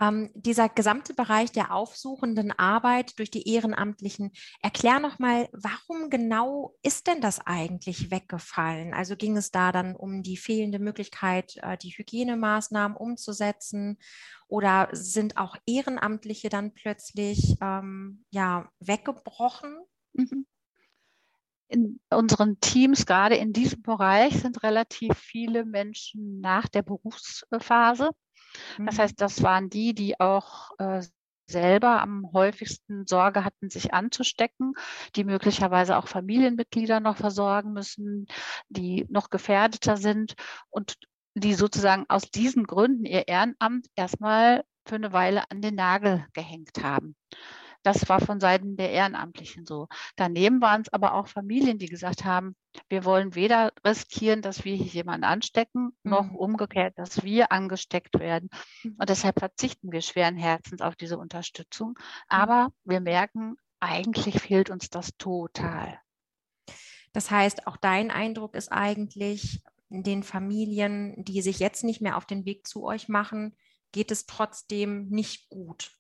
Ähm, 0.00 0.30
dieser 0.34 0.68
gesamte 0.68 1.14
Bereich 1.14 1.52
der 1.52 1.72
aufsuchenden 1.72 2.52
Arbeit 2.52 3.18
durch 3.18 3.30
die 3.30 3.48
Ehrenamtlichen, 3.48 4.32
erklär 4.62 4.98
nochmal, 4.98 5.48
warum 5.52 6.08
genau 6.08 6.74
ist 6.82 7.06
denn 7.06 7.20
das 7.20 7.44
eigentlich 7.46 8.10
weggefallen? 8.10 8.94
Also 8.94 9.16
ging 9.16 9.36
es 9.36 9.50
da 9.50 9.72
dann 9.72 9.94
um 9.94 10.22
die 10.22 10.36
fehlende 10.36 10.78
Möglichkeit, 10.78 11.56
äh, 11.62 11.76
die 11.76 11.90
Hygienemaßnahmen 11.90 12.96
umzusetzen? 12.96 13.98
Oder 14.48 14.88
sind 14.92 15.36
auch 15.36 15.56
Ehrenamtliche 15.66 16.48
dann 16.48 16.72
plötzlich 16.72 17.56
ähm, 17.60 18.24
ja, 18.30 18.68
weggebrochen? 18.80 19.76
Mhm 20.14 20.46
in 21.70 22.00
unseren 22.10 22.58
Teams, 22.60 23.06
gerade 23.06 23.36
in 23.36 23.52
diesem 23.52 23.82
Bereich, 23.82 24.34
sind 24.40 24.62
relativ 24.64 25.16
viele 25.16 25.64
Menschen 25.64 26.40
nach 26.40 26.68
der 26.68 26.82
Berufsphase. 26.82 28.10
Das 28.78 28.96
mhm. 28.96 29.00
heißt, 29.00 29.20
das 29.20 29.42
waren 29.42 29.70
die, 29.70 29.94
die 29.94 30.18
auch 30.20 30.70
äh, 30.78 31.02
selber 31.50 32.00
am 32.00 32.30
häufigsten 32.32 33.06
Sorge 33.06 33.44
hatten, 33.44 33.70
sich 33.70 33.92
anzustecken, 33.92 34.74
die 35.16 35.24
möglicherweise 35.24 35.96
auch 35.98 36.06
Familienmitglieder 36.06 37.00
noch 37.00 37.16
versorgen 37.16 37.72
müssen, 37.72 38.26
die 38.68 39.06
noch 39.10 39.30
gefährdeter 39.30 39.96
sind 39.96 40.34
und 40.70 40.96
die 41.34 41.54
sozusagen 41.54 42.06
aus 42.08 42.30
diesen 42.30 42.64
Gründen 42.64 43.04
ihr 43.04 43.28
Ehrenamt 43.28 43.86
erstmal 43.96 44.64
für 44.86 44.96
eine 44.96 45.12
Weile 45.12 45.50
an 45.50 45.60
den 45.60 45.74
Nagel 45.74 46.26
gehängt 46.32 46.82
haben. 46.82 47.14
Das 47.82 48.08
war 48.08 48.20
von 48.20 48.40
Seiten 48.40 48.76
der 48.76 48.90
Ehrenamtlichen 48.90 49.64
so. 49.66 49.88
Daneben 50.16 50.60
waren 50.60 50.82
es 50.82 50.92
aber 50.92 51.14
auch 51.14 51.28
Familien, 51.28 51.78
die 51.78 51.88
gesagt 51.88 52.24
haben, 52.24 52.54
wir 52.88 53.04
wollen 53.04 53.34
weder 53.34 53.72
riskieren, 53.84 54.42
dass 54.42 54.64
wir 54.64 54.74
hier 54.74 54.86
jemanden 54.86 55.24
anstecken, 55.24 55.96
noch 56.02 56.26
mhm. 56.26 56.36
umgekehrt, 56.36 56.98
dass 56.98 57.22
wir 57.22 57.52
angesteckt 57.52 58.18
werden. 58.18 58.50
Und 58.84 59.08
deshalb 59.08 59.38
verzichten 59.38 59.92
wir 59.92 60.02
schweren 60.02 60.36
Herzens 60.36 60.80
auf 60.80 60.96
diese 60.96 61.18
Unterstützung. 61.18 61.90
Mhm. 61.90 62.04
Aber 62.28 62.68
wir 62.84 63.00
merken, 63.00 63.56
eigentlich 63.80 64.40
fehlt 64.40 64.70
uns 64.70 64.90
das 64.90 65.16
total. 65.16 65.98
Das 67.12 67.30
heißt, 67.30 67.66
auch 67.66 67.76
dein 67.76 68.10
Eindruck 68.10 68.54
ist 68.54 68.70
eigentlich, 68.70 69.62
den 69.90 70.22
Familien, 70.22 71.24
die 71.24 71.42
sich 71.42 71.58
jetzt 71.58 71.82
nicht 71.82 72.00
mehr 72.00 72.16
auf 72.16 72.24
den 72.24 72.44
Weg 72.44 72.66
zu 72.66 72.84
euch 72.84 73.08
machen, 73.08 73.56
geht 73.90 74.12
es 74.12 74.26
trotzdem 74.26 75.08
nicht 75.08 75.48
gut. 75.48 75.98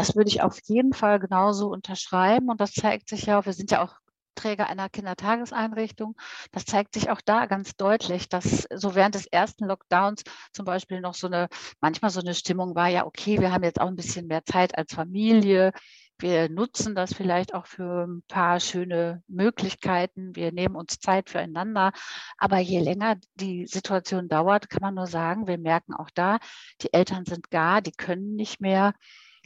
Das 0.00 0.16
würde 0.16 0.30
ich 0.30 0.40
auf 0.40 0.58
jeden 0.64 0.94
Fall 0.94 1.18
genauso 1.20 1.68
unterschreiben. 1.68 2.48
Und 2.48 2.58
das 2.58 2.72
zeigt 2.72 3.10
sich 3.10 3.26
ja, 3.26 3.44
wir 3.44 3.52
sind 3.52 3.70
ja 3.70 3.82
auch 3.84 3.96
Träger 4.34 4.66
einer 4.66 4.88
Kindertageseinrichtung. 4.88 6.16
Das 6.52 6.64
zeigt 6.64 6.94
sich 6.94 7.10
auch 7.10 7.20
da 7.20 7.44
ganz 7.44 7.76
deutlich, 7.76 8.30
dass 8.30 8.66
so 8.74 8.94
während 8.94 9.14
des 9.14 9.26
ersten 9.26 9.66
Lockdowns 9.66 10.22
zum 10.54 10.64
Beispiel 10.64 11.02
noch 11.02 11.12
so 11.12 11.26
eine, 11.26 11.48
manchmal 11.82 12.10
so 12.10 12.20
eine 12.20 12.32
Stimmung 12.32 12.74
war, 12.74 12.88
ja, 12.88 13.04
okay, 13.04 13.40
wir 13.40 13.52
haben 13.52 13.62
jetzt 13.62 13.78
auch 13.78 13.88
ein 13.88 13.96
bisschen 13.96 14.26
mehr 14.26 14.42
Zeit 14.46 14.78
als 14.78 14.94
Familie. 14.94 15.72
Wir 16.18 16.48
nutzen 16.48 16.94
das 16.94 17.12
vielleicht 17.12 17.52
auch 17.52 17.66
für 17.66 18.06
ein 18.06 18.22
paar 18.26 18.58
schöne 18.58 19.22
Möglichkeiten. 19.28 20.34
Wir 20.34 20.50
nehmen 20.50 20.76
uns 20.76 20.98
Zeit 20.98 21.28
füreinander. 21.28 21.92
Aber 22.38 22.56
je 22.56 22.80
länger 22.80 23.16
die 23.34 23.66
Situation 23.66 24.28
dauert, 24.28 24.70
kann 24.70 24.80
man 24.80 24.94
nur 24.94 25.08
sagen, 25.08 25.46
wir 25.46 25.58
merken 25.58 25.92
auch 25.92 26.08
da, 26.14 26.38
die 26.80 26.94
Eltern 26.94 27.26
sind 27.26 27.50
gar, 27.50 27.82
die 27.82 27.92
können 27.92 28.34
nicht 28.34 28.62
mehr. 28.62 28.94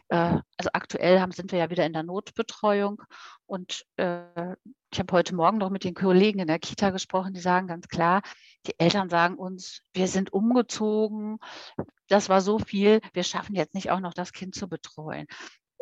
Äh, 0.08 0.38
also 0.56 0.70
aktuell 0.73 1.20
haben, 1.20 1.32
sind 1.32 1.52
wir 1.52 1.58
ja 1.58 1.70
wieder 1.70 1.87
in 1.87 1.92
der 1.92 2.02
Notbetreuung 2.02 3.02
und 3.46 3.84
äh, 3.96 4.54
ich 4.92 4.99
habe 4.99 5.12
heute 5.12 5.34
Morgen 5.34 5.58
noch 5.58 5.70
mit 5.70 5.84
den 5.84 5.94
Kollegen 5.94 6.38
in 6.38 6.46
der 6.46 6.58
Kita 6.58 6.90
gesprochen, 6.90 7.34
die 7.34 7.40
sagen 7.40 7.66
ganz 7.66 7.88
klar, 7.88 8.23
die 8.66 8.78
Eltern 8.78 9.08
sagen 9.08 9.37
uns, 9.37 9.82
wir 9.92 10.08
sind 10.08 10.32
umgezogen, 10.32 11.38
das 12.08 12.28
war 12.28 12.40
so 12.40 12.58
viel, 12.58 13.00
wir 13.12 13.25
schaffen 13.25 13.54
jetzt 13.54 13.75
nicht 13.75 13.90
auch 13.90 14.00
noch 14.00 14.14
das 14.14 14.32
Kind 14.32 14.54
zu 14.54 14.68
betreuen. 14.68 15.26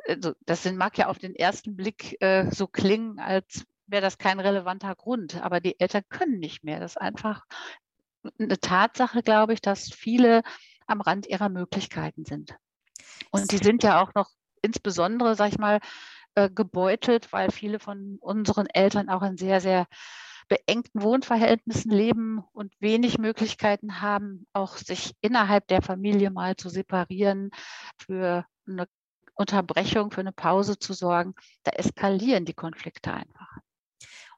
Also 0.09 0.33
das 0.47 0.63
sind, 0.63 0.77
mag 0.77 0.97
ja 0.99 1.09
auf 1.09 1.19
den 1.19 1.35
ersten 1.35 1.77
Blick 1.77 2.17
äh, 2.21 2.51
so 2.51 2.67
klingen, 2.67 3.19
als 3.19 3.65
wäre 3.87 4.03
das 4.03 4.19
kein 4.19 4.41
relevanter 4.41 4.95
Grund, 4.95 5.43
aber 5.43 5.61
die 5.61 5.79
Eltern 5.79 6.03
können 6.09 6.39
nicht 6.39 6.65
mehr. 6.65 6.81
Das 6.81 6.93
ist 6.93 7.01
einfach 7.01 7.45
eine 8.39 8.59
Tatsache, 8.59 9.23
glaube 9.23 9.53
ich, 9.53 9.61
dass 9.61 9.93
viele 9.93 10.43
am 10.87 11.01
Rand 11.01 11.27
ihrer 11.27 11.49
Möglichkeiten 11.49 12.25
sind. 12.25 12.57
Und 13.31 13.53
die 13.53 13.59
sind 13.59 13.83
ja 13.83 14.03
auch 14.03 14.13
noch 14.15 14.31
insbesondere, 14.63 15.35
sag 15.35 15.49
ich 15.49 15.59
mal, 15.59 15.81
äh, 16.35 16.49
gebeutelt, 16.51 17.33
weil 17.33 17.51
viele 17.51 17.79
von 17.79 18.19
unseren 18.21 18.67
Eltern 18.67 19.09
auch 19.09 19.23
in 19.23 19.37
sehr, 19.37 19.61
sehr 19.61 19.87
beengten 20.49 21.03
Wohnverhältnissen 21.03 21.91
leben 21.91 22.43
und 22.53 22.73
wenig 22.81 23.19
Möglichkeiten 23.19 24.01
haben, 24.01 24.47
auch 24.53 24.77
sich 24.77 25.15
innerhalb 25.21 25.67
der 25.69 25.83
Familie 25.83 26.31
mal 26.31 26.57
zu 26.57 26.69
separieren, 26.69 27.51
für 27.99 28.45
eine 28.67 28.87
Unterbrechung, 29.35 30.11
für 30.11 30.21
eine 30.21 30.33
Pause 30.33 30.79
zu 30.79 30.93
sorgen. 30.93 31.35
Da 31.65 31.73
eskalieren 31.73 32.45
die 32.45 32.55
Konflikte 32.55 33.13
einfach. 33.13 33.59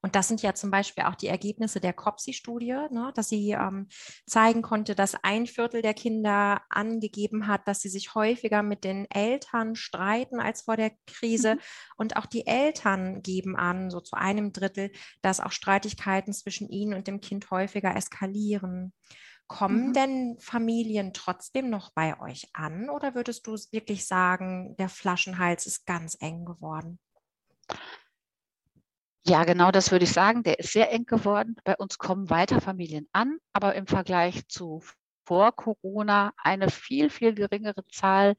Und 0.05 0.17
das 0.17 0.29
sind 0.29 0.43
ja 0.43 0.53
zum 0.53 0.71
Beispiel 0.71 1.05
auch 1.05 1.15
die 1.15 1.29
Ergebnisse 1.29 1.81
der 1.81 1.95
COPSI-Studie, 1.95 2.77
ne, 2.91 3.11
dass 3.15 3.31
sie 3.31 3.53
ähm, 3.53 3.89
zeigen 4.27 4.61
konnte, 4.61 4.95
dass 4.95 5.15
ein 5.25 5.47
Viertel 5.47 5.81
der 5.81 5.95
Kinder 5.95 6.61
angegeben 6.69 7.47
hat, 7.47 7.67
dass 7.67 7.81
sie 7.81 7.89
sich 7.89 8.15
häufiger 8.15 8.63
mit 8.63 8.85
den 8.85 9.11
Eltern 9.11 9.77
streiten 9.77 10.41
als 10.41 10.61
vor 10.61 10.77
der 10.77 10.93
Krise. 11.07 11.55
Mhm. 11.55 11.61
Und 11.97 12.17
auch 12.19 12.27
die 12.27 12.47
Eltern 12.47 13.23
geben 13.23 13.57
an, 13.57 13.91
so 13.91 13.99
zu 13.99 14.15
einem 14.15 14.53
Drittel, 14.53 14.93
dass 15.23 15.41
auch 15.41 15.53
Streitigkeiten 15.53 16.35
zwischen 16.35 16.69
ihnen 16.69 16.93
und 16.93 17.07
dem 17.07 17.23
Kind 17.23 17.51
häufiger 17.51 17.97
eskalieren. 17.97 18.93
Kommen 19.47 19.89
mhm. 19.89 19.93
denn 19.95 20.37
Familien 20.39 21.15
trotzdem 21.15 21.71
noch 21.71 21.95
bei 21.95 22.21
euch 22.21 22.51
an 22.53 22.91
oder 22.91 23.15
würdest 23.15 23.47
du 23.47 23.57
wirklich 23.71 24.05
sagen, 24.05 24.77
der 24.77 24.91
Flaschenhals 24.91 25.65
ist 25.65 25.87
ganz 25.87 26.15
eng 26.21 26.45
geworden? 26.45 26.99
Ja, 29.27 29.45
genau 29.45 29.71
das 29.71 29.91
würde 29.91 30.05
ich 30.05 30.13
sagen. 30.13 30.43
Der 30.43 30.59
ist 30.59 30.73
sehr 30.73 30.93
eng 30.93 31.07
geworden. 31.07 31.57
Bei 31.65 31.77
uns 31.77 31.99
kommen 31.99 32.29
weiter 32.29 32.61
Familien 32.61 33.09
an, 33.13 33.39
aber 33.53 33.75
im 33.75 33.87
Vergleich 33.87 34.47
zu 34.49 34.83
vor 35.25 35.53
Corona 35.53 36.33
eine 36.37 36.71
viel, 36.71 37.09
viel 37.09 37.35
geringere 37.35 37.87
Zahl. 37.87 38.35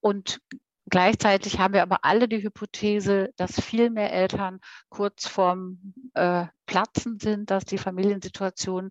Und 0.00 0.40
gleichzeitig 0.88 1.58
haben 1.58 1.74
wir 1.74 1.82
aber 1.82 2.04
alle 2.04 2.28
die 2.28 2.42
Hypothese, 2.42 3.30
dass 3.36 3.60
viel 3.60 3.90
mehr 3.90 4.12
Eltern 4.12 4.60
kurz 4.88 5.26
vorm 5.26 5.94
äh, 6.14 6.46
Platzen 6.64 7.18
sind, 7.20 7.50
dass 7.50 7.66
die 7.66 7.78
Familiensituationen 7.78 8.90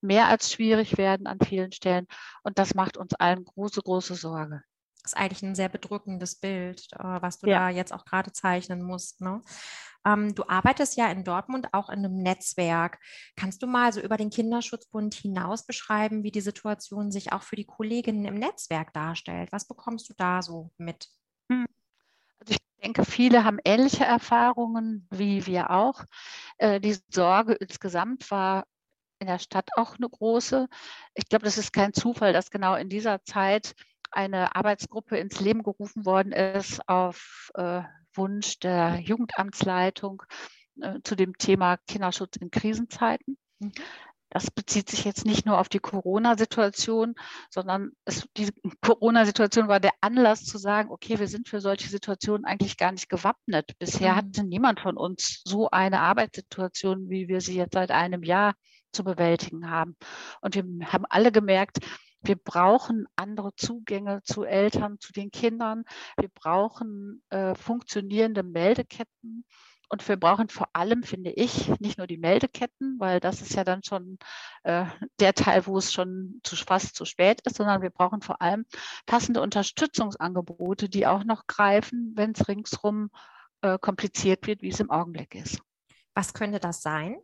mehr 0.00 0.28
als 0.28 0.52
schwierig 0.52 0.98
werden 0.98 1.26
an 1.28 1.38
vielen 1.40 1.70
Stellen. 1.70 2.06
Und 2.42 2.58
das 2.58 2.74
macht 2.74 2.96
uns 2.96 3.14
allen 3.14 3.44
große, 3.44 3.80
große 3.80 4.16
Sorge. 4.16 4.62
Das 5.02 5.12
ist 5.12 5.18
eigentlich 5.18 5.42
ein 5.42 5.54
sehr 5.54 5.68
bedrückendes 5.68 6.34
Bild, 6.36 6.86
äh, 6.92 6.98
was 6.98 7.38
du 7.38 7.48
ja. 7.48 7.60
da 7.60 7.68
jetzt 7.68 7.92
auch 7.92 8.04
gerade 8.04 8.32
zeichnen 8.32 8.82
musst. 8.82 9.20
Ne? 9.20 9.40
Ähm, 10.04 10.34
du 10.34 10.44
arbeitest 10.48 10.96
ja 10.96 11.10
in 11.10 11.24
Dortmund 11.24 11.68
auch 11.72 11.88
in 11.88 12.00
einem 12.00 12.22
Netzwerk. 12.22 12.98
Kannst 13.36 13.62
du 13.62 13.66
mal 13.66 13.92
so 13.92 14.00
über 14.00 14.16
den 14.16 14.30
Kinderschutzbund 14.30 15.14
hinaus 15.14 15.64
beschreiben, 15.64 16.22
wie 16.22 16.30
die 16.30 16.40
Situation 16.40 17.10
sich 17.10 17.32
auch 17.32 17.42
für 17.42 17.56
die 17.56 17.66
Kolleginnen 17.66 18.24
im 18.24 18.34
Netzwerk 18.34 18.92
darstellt? 18.92 19.52
Was 19.52 19.66
bekommst 19.66 20.08
du 20.08 20.14
da 20.16 20.42
so 20.42 20.70
mit? 20.76 21.08
Hm. 21.50 21.66
Also 22.40 22.52
ich 22.52 22.58
denke, 22.82 23.04
viele 23.04 23.44
haben 23.44 23.58
ähnliche 23.64 24.04
Erfahrungen 24.04 25.08
wie 25.10 25.46
wir 25.46 25.70
auch. 25.70 26.04
Äh, 26.58 26.80
die 26.80 26.98
Sorge 27.10 27.54
insgesamt 27.54 28.30
war 28.30 28.66
in 29.20 29.26
der 29.28 29.38
Stadt 29.38 29.70
auch 29.76 29.96
eine 29.96 30.08
große. 30.08 30.68
Ich 31.14 31.28
glaube, 31.28 31.44
das 31.44 31.56
ist 31.56 31.72
kein 31.72 31.94
Zufall, 31.94 32.32
dass 32.32 32.50
genau 32.50 32.74
in 32.74 32.88
dieser 32.88 33.22
Zeit 33.24 33.74
eine 34.10 34.54
Arbeitsgruppe 34.54 35.16
ins 35.16 35.40
Leben 35.40 35.62
gerufen 35.62 36.04
worden 36.04 36.32
ist 36.32 36.86
auf 36.88 37.50
äh, 37.54 37.82
Wunsch 38.14 38.58
der 38.58 39.00
Jugendamtsleitung 39.00 40.22
äh, 40.80 41.00
zu 41.04 41.14
dem 41.14 41.36
Thema 41.38 41.78
Kinderschutz 41.86 42.36
in 42.36 42.50
Krisenzeiten. 42.50 43.36
Mhm. 43.58 43.72
Das 44.30 44.50
bezieht 44.50 44.90
sich 44.90 45.04
jetzt 45.04 45.24
nicht 45.24 45.46
nur 45.46 45.60
auf 45.60 45.68
die 45.68 45.78
Corona-Situation, 45.78 47.14
sondern 47.50 47.92
es, 48.04 48.26
die 48.36 48.50
Corona-Situation 48.80 49.68
war 49.68 49.78
der 49.78 49.92
Anlass 50.00 50.44
zu 50.44 50.58
sagen, 50.58 50.90
okay, 50.90 51.20
wir 51.20 51.28
sind 51.28 51.48
für 51.48 51.60
solche 51.60 51.88
Situationen 51.88 52.44
eigentlich 52.44 52.76
gar 52.76 52.90
nicht 52.90 53.08
gewappnet. 53.08 53.78
Bisher 53.78 54.12
mhm. 54.12 54.16
hatte 54.16 54.44
niemand 54.44 54.80
von 54.80 54.96
uns 54.96 55.40
so 55.44 55.70
eine 55.70 56.00
Arbeitssituation, 56.00 57.08
wie 57.08 57.28
wir 57.28 57.40
sie 57.40 57.54
jetzt 57.54 57.74
seit 57.74 57.92
einem 57.92 58.24
Jahr 58.24 58.54
zu 58.90 59.04
bewältigen 59.04 59.70
haben. 59.70 59.96
Und 60.40 60.56
wir 60.56 60.64
haben 60.92 61.04
alle 61.08 61.30
gemerkt, 61.30 61.78
Wir 62.24 62.36
brauchen 62.36 63.06
andere 63.16 63.54
Zugänge 63.54 64.22
zu 64.24 64.44
Eltern, 64.44 64.98
zu 64.98 65.12
den 65.12 65.30
Kindern. 65.30 65.84
Wir 66.16 66.30
brauchen 66.30 67.22
äh, 67.28 67.54
funktionierende 67.54 68.42
Meldeketten. 68.42 69.44
Und 69.90 70.08
wir 70.08 70.16
brauchen 70.16 70.48
vor 70.48 70.68
allem, 70.72 71.02
finde 71.02 71.30
ich, 71.30 71.68
nicht 71.78 71.98
nur 71.98 72.06
die 72.06 72.16
Meldeketten, 72.16 72.98
weil 72.98 73.20
das 73.20 73.42
ist 73.42 73.54
ja 73.54 73.64
dann 73.64 73.82
schon 73.82 74.18
äh, 74.62 74.86
der 75.20 75.34
Teil, 75.34 75.66
wo 75.66 75.76
es 75.76 75.92
schon 75.92 76.40
zu, 76.42 76.56
fast 76.56 76.96
zu 76.96 77.04
spät 77.04 77.42
ist, 77.42 77.56
sondern 77.56 77.82
wir 77.82 77.90
brauchen 77.90 78.22
vor 78.22 78.40
allem 78.40 78.64
passende 79.06 79.42
Unterstützungsangebote, 79.42 80.88
die 80.88 81.06
auch 81.06 81.24
noch 81.24 81.46
greifen, 81.46 82.12
wenn 82.16 82.32
es 82.32 82.48
ringsrum 82.48 83.10
äh, 83.60 83.78
kompliziert 83.78 84.46
wird, 84.46 84.62
wie 84.62 84.70
es 84.70 84.80
im 84.80 84.90
Augenblick 84.90 85.34
ist. 85.34 85.60
Was 86.14 86.32
könnte 86.32 86.60
das 86.60 86.80
sein? 86.80 87.16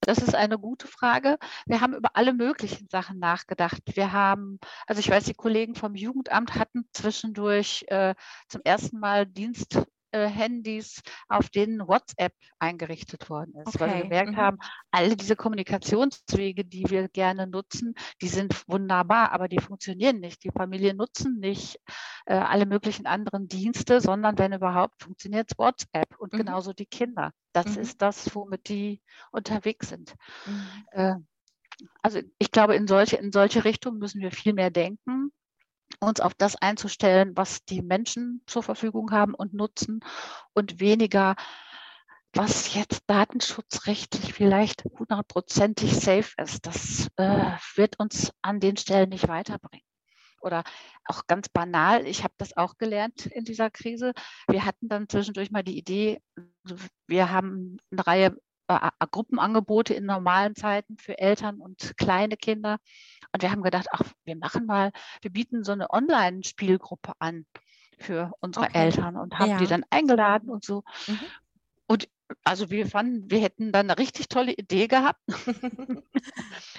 Das 0.00 0.18
ist 0.18 0.34
eine 0.34 0.58
gute 0.58 0.86
Frage. 0.86 1.38
Wir 1.66 1.80
haben 1.80 1.94
über 1.94 2.10
alle 2.14 2.32
möglichen 2.32 2.88
Sachen 2.88 3.18
nachgedacht. 3.18 3.82
Wir 3.94 4.12
haben, 4.12 4.58
also 4.86 5.00
ich 5.00 5.10
weiß, 5.10 5.24
die 5.24 5.34
Kollegen 5.34 5.74
vom 5.74 5.94
Jugendamt 5.94 6.54
hatten 6.54 6.88
zwischendurch 6.92 7.84
äh, 7.88 8.14
zum 8.48 8.62
ersten 8.64 8.98
Mal 8.98 9.26
Dienst 9.26 9.80
Handys, 10.12 11.02
auf 11.28 11.48
denen 11.50 11.86
WhatsApp 11.86 12.32
eingerichtet 12.58 13.28
worden 13.30 13.54
ist, 13.56 13.68
okay. 13.68 13.80
weil 13.80 13.94
wir 13.94 14.02
gemerkt 14.02 14.32
mhm. 14.32 14.36
haben, 14.36 14.58
alle 14.90 15.16
diese 15.16 15.36
Kommunikationswege, 15.36 16.64
die 16.64 16.88
wir 16.88 17.08
gerne 17.08 17.46
nutzen, 17.46 17.94
die 18.22 18.28
sind 18.28 18.68
wunderbar, 18.68 19.32
aber 19.32 19.48
die 19.48 19.60
funktionieren 19.60 20.20
nicht. 20.20 20.44
Die 20.44 20.50
Familien 20.50 20.96
nutzen 20.96 21.38
nicht 21.38 21.78
äh, 22.26 22.34
alle 22.34 22.66
möglichen 22.66 23.06
anderen 23.06 23.48
Dienste, 23.48 24.00
sondern 24.00 24.38
wenn 24.38 24.52
überhaupt, 24.52 25.02
funktioniert 25.02 25.52
WhatsApp 25.58 26.18
und 26.18 26.32
mhm. 26.32 26.38
genauso 26.38 26.72
die 26.72 26.86
Kinder. 26.86 27.32
Das 27.52 27.76
mhm. 27.76 27.82
ist 27.82 28.02
das, 28.02 28.34
womit 28.34 28.68
die 28.68 29.02
unterwegs 29.30 29.88
sind. 29.88 30.14
Mhm. 30.46 30.86
Äh, 30.92 31.14
also 32.02 32.20
ich 32.38 32.50
glaube, 32.50 32.74
in 32.74 32.86
solche, 32.88 33.16
in 33.16 33.30
solche 33.32 33.64
Richtungen 33.64 33.98
müssen 33.98 34.20
wir 34.20 34.32
viel 34.32 34.52
mehr 34.52 34.70
denken 34.70 35.32
uns 36.00 36.20
auf 36.20 36.34
das 36.34 36.56
einzustellen, 36.56 37.36
was 37.36 37.64
die 37.64 37.82
Menschen 37.82 38.42
zur 38.46 38.62
Verfügung 38.62 39.10
haben 39.10 39.34
und 39.34 39.54
nutzen 39.54 40.00
und 40.52 40.80
weniger, 40.80 41.36
was 42.32 42.74
jetzt 42.74 43.02
datenschutzrechtlich 43.06 44.32
vielleicht 44.32 44.84
hundertprozentig 44.84 45.94
safe 45.94 46.32
ist. 46.42 46.66
Das 46.66 47.08
äh, 47.16 47.56
wird 47.74 47.98
uns 47.98 48.32
an 48.42 48.60
den 48.60 48.76
Stellen 48.76 49.08
nicht 49.08 49.28
weiterbringen. 49.28 49.84
Oder 50.40 50.62
auch 51.04 51.26
ganz 51.26 51.48
banal, 51.48 52.06
ich 52.06 52.22
habe 52.22 52.34
das 52.38 52.56
auch 52.56 52.78
gelernt 52.78 53.26
in 53.26 53.44
dieser 53.44 53.70
Krise. 53.70 54.12
Wir 54.46 54.64
hatten 54.64 54.88
dann 54.88 55.08
zwischendurch 55.08 55.50
mal 55.50 55.64
die 55.64 55.76
Idee, 55.76 56.20
wir 57.08 57.30
haben 57.30 57.78
eine 57.90 58.06
Reihe 58.06 58.38
äh, 58.68 58.90
Gruppenangebote 59.10 59.94
in 59.94 60.04
normalen 60.06 60.54
Zeiten 60.54 60.96
für 60.98 61.18
Eltern 61.18 61.60
und 61.60 61.94
kleine 61.96 62.36
Kinder. 62.36 62.78
Und 63.32 63.42
wir 63.42 63.50
haben 63.50 63.62
gedacht, 63.62 63.88
ach, 63.92 64.02
wir 64.24 64.36
machen 64.36 64.66
mal, 64.66 64.92
wir 65.22 65.32
bieten 65.32 65.64
so 65.64 65.72
eine 65.72 65.90
Online-Spielgruppe 65.90 67.12
an 67.18 67.46
für 67.98 68.32
unsere 68.40 68.66
okay. 68.66 68.78
Eltern 68.78 69.16
und 69.16 69.38
haben 69.38 69.50
ja. 69.50 69.58
die 69.58 69.66
dann 69.66 69.84
eingeladen 69.90 70.50
und 70.50 70.64
so. 70.64 70.84
Mhm. 71.06 71.20
Und 71.86 72.08
also 72.44 72.70
wir 72.70 72.86
fanden, 72.86 73.30
wir 73.30 73.40
hätten 73.40 73.72
dann 73.72 73.90
eine 73.90 73.98
richtig 73.98 74.28
tolle 74.28 74.52
Idee 74.52 74.86
gehabt. 74.86 75.20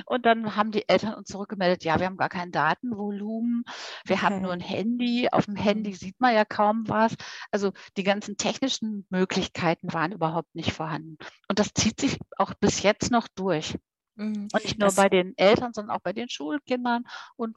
und 0.06 0.26
dann 0.26 0.56
haben 0.56 0.72
die 0.72 0.88
Eltern 0.88 1.14
uns 1.16 1.30
zurückgemeldet, 1.30 1.84
ja, 1.84 2.00
wir 2.00 2.06
haben 2.06 2.18
gar 2.18 2.30
kein 2.30 2.52
Datenvolumen, 2.52 3.64
wir 4.06 4.16
okay. 4.16 4.26
haben 4.26 4.42
nur 4.42 4.52
ein 4.52 4.60
Handy, 4.60 5.30
auf 5.32 5.46
dem 5.46 5.56
Handy 5.56 5.94
sieht 5.94 6.20
man 6.20 6.34
ja 6.34 6.46
kaum 6.46 6.88
was. 6.88 7.16
Also 7.52 7.72
die 7.98 8.04
ganzen 8.04 8.38
technischen 8.38 9.06
Möglichkeiten 9.10 9.94
waren 9.94 10.12
überhaupt 10.12 10.54
nicht 10.56 10.72
vorhanden. 10.72 11.18
Und 11.48 11.60
das 11.60 11.74
zieht 11.74 12.00
sich 12.00 12.18
auch 12.38 12.54
bis 12.56 12.84
jetzt 12.84 13.12
noch 13.12 13.28
durch. 13.36 13.78
Mhm. 14.16 14.50
Und 14.52 14.64
nicht 14.64 14.80
nur 14.80 14.88
das 14.88 14.96
bei 14.96 15.10
den 15.10 15.34
Eltern, 15.38 15.74
sondern 15.74 15.96
auch 15.96 16.02
bei 16.02 16.14
den 16.14 16.30
Schulkindern 16.30 17.06
und 17.36 17.56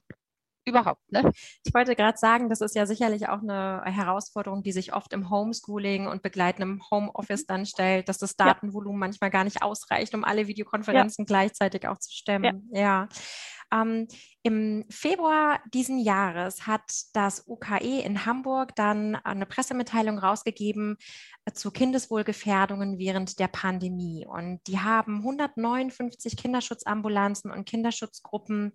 überhaupt. 0.65 1.11
Ne? 1.11 1.31
Ich 1.65 1.75
wollte 1.75 1.97
gerade 1.97 2.19
sagen, 2.19 2.49
das 2.49 2.61
ist 2.61 2.75
ja 2.75 2.87
sicherlich 2.87 3.29
auch 3.29 3.43
eine 3.43 3.83
Herausforderung, 3.85 4.63
die 4.63 4.73
sich 4.73 4.95
oft 4.95 5.13
im 5.13 5.31
Homeschooling 5.31 6.07
und 6.07 6.23
begleitendem 6.23 6.83
Homeoffice 6.91 7.47
dann 7.47 7.67
stellt, 7.67 8.09
dass 8.09 8.19
das 8.19 8.37
Datenvolumen 8.37 9.01
ja. 9.01 9.07
manchmal 9.07 9.31
gar 9.31 9.45
nicht 9.45 9.63
ausreicht, 9.63 10.15
um 10.15 10.25
alle 10.25 10.47
Videokonferenzen 10.47 11.25
ja. 11.25 11.27
gleichzeitig 11.27 11.89
auch 11.89 11.99
zu 11.99 12.13
stemmen. 12.13 12.69
Ja. 12.73 12.81
ja. 12.81 13.09
Ähm, 13.73 14.07
Im 14.43 14.85
Februar 14.91 15.61
diesen 15.73 15.99
Jahres 15.99 16.67
hat 16.67 16.83
das 17.15 17.45
UKE 17.47 18.01
in 18.01 18.27
Hamburg 18.27 18.77
dann 18.77 19.17
eine 19.17 19.47
Pressemitteilung 19.47 20.19
rausgegeben 20.19 20.97
äh, 21.47 21.53
zu 21.53 21.71
Kindeswohlgefährdungen 21.71 22.99
während 22.99 23.39
der 23.39 23.49
Pandemie. 23.49 24.27
Und 24.27 24.61
die 24.67 24.81
haben 24.81 25.19
159 25.19 26.37
Kinderschutzambulanzen 26.37 27.51
und 27.51 27.65
Kinderschutzgruppen 27.65 28.73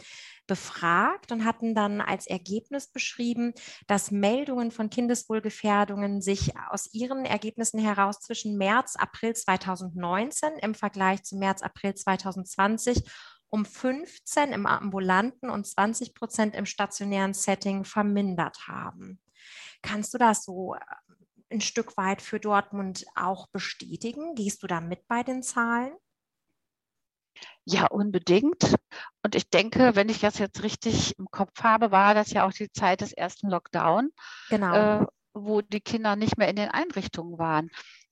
befragt 0.47 1.31
und 1.31 1.45
hatten 1.45 1.75
dann 1.75 2.01
als 2.01 2.25
Ergebnis 2.25 2.87
beschrieben, 2.87 3.53
dass 3.87 4.09
Meldungen 4.09 4.71
von 4.71 4.89
Kindeswohlgefährdungen 4.89 6.21
sich 6.21 6.53
aus 6.69 6.91
ihren 6.93 7.25
Ergebnissen 7.25 7.79
heraus 7.79 8.19
zwischen 8.21 8.57
März, 8.57 8.95
April 8.95 9.35
2019 9.35 10.53
im 10.61 10.73
Vergleich 10.73 11.23
zu 11.23 11.37
März, 11.37 11.61
April 11.61 11.93
2020 11.93 13.03
um 13.49 13.65
15 13.65 14.51
im 14.51 14.65
ambulanten 14.65 15.49
und 15.49 15.65
20 15.65 16.13
Prozent 16.13 16.55
im 16.55 16.65
stationären 16.65 17.33
Setting 17.33 17.85
vermindert 17.85 18.67
haben. 18.67 19.19
Kannst 19.81 20.13
du 20.13 20.17
das 20.17 20.43
so 20.43 20.75
äh, 20.75 20.79
ein 21.49 21.61
Stück 21.61 21.97
weit 21.97 22.21
für 22.21 22.39
Dortmund 22.39 23.05
auch 23.15 23.47
bestätigen? 23.47 24.35
Gehst 24.35 24.63
du 24.63 24.67
da 24.67 24.81
mit 24.81 25.07
bei 25.07 25.23
den 25.23 25.43
Zahlen? 25.43 25.93
Ja, 27.65 27.87
unbedingt. 27.87 28.75
Und 29.23 29.35
ich 29.35 29.49
denke, 29.49 29.95
wenn 29.95 30.09
ich 30.09 30.19
das 30.19 30.39
jetzt 30.39 30.63
richtig 30.63 31.17
im 31.17 31.27
Kopf 31.29 31.63
habe, 31.63 31.91
war 31.91 32.13
das 32.13 32.31
ja 32.31 32.45
auch 32.45 32.53
die 32.53 32.71
Zeit 32.71 33.01
des 33.01 33.13
ersten 33.13 33.49
Lockdown, 33.49 34.11
genau. 34.49 35.01
äh, 35.01 35.05
wo 35.33 35.61
die 35.61 35.81
Kinder 35.81 36.15
nicht 36.15 36.37
mehr 36.37 36.49
in 36.49 36.55
den 36.55 36.69
Einrichtungen 36.69 37.37
waren. 37.37 37.69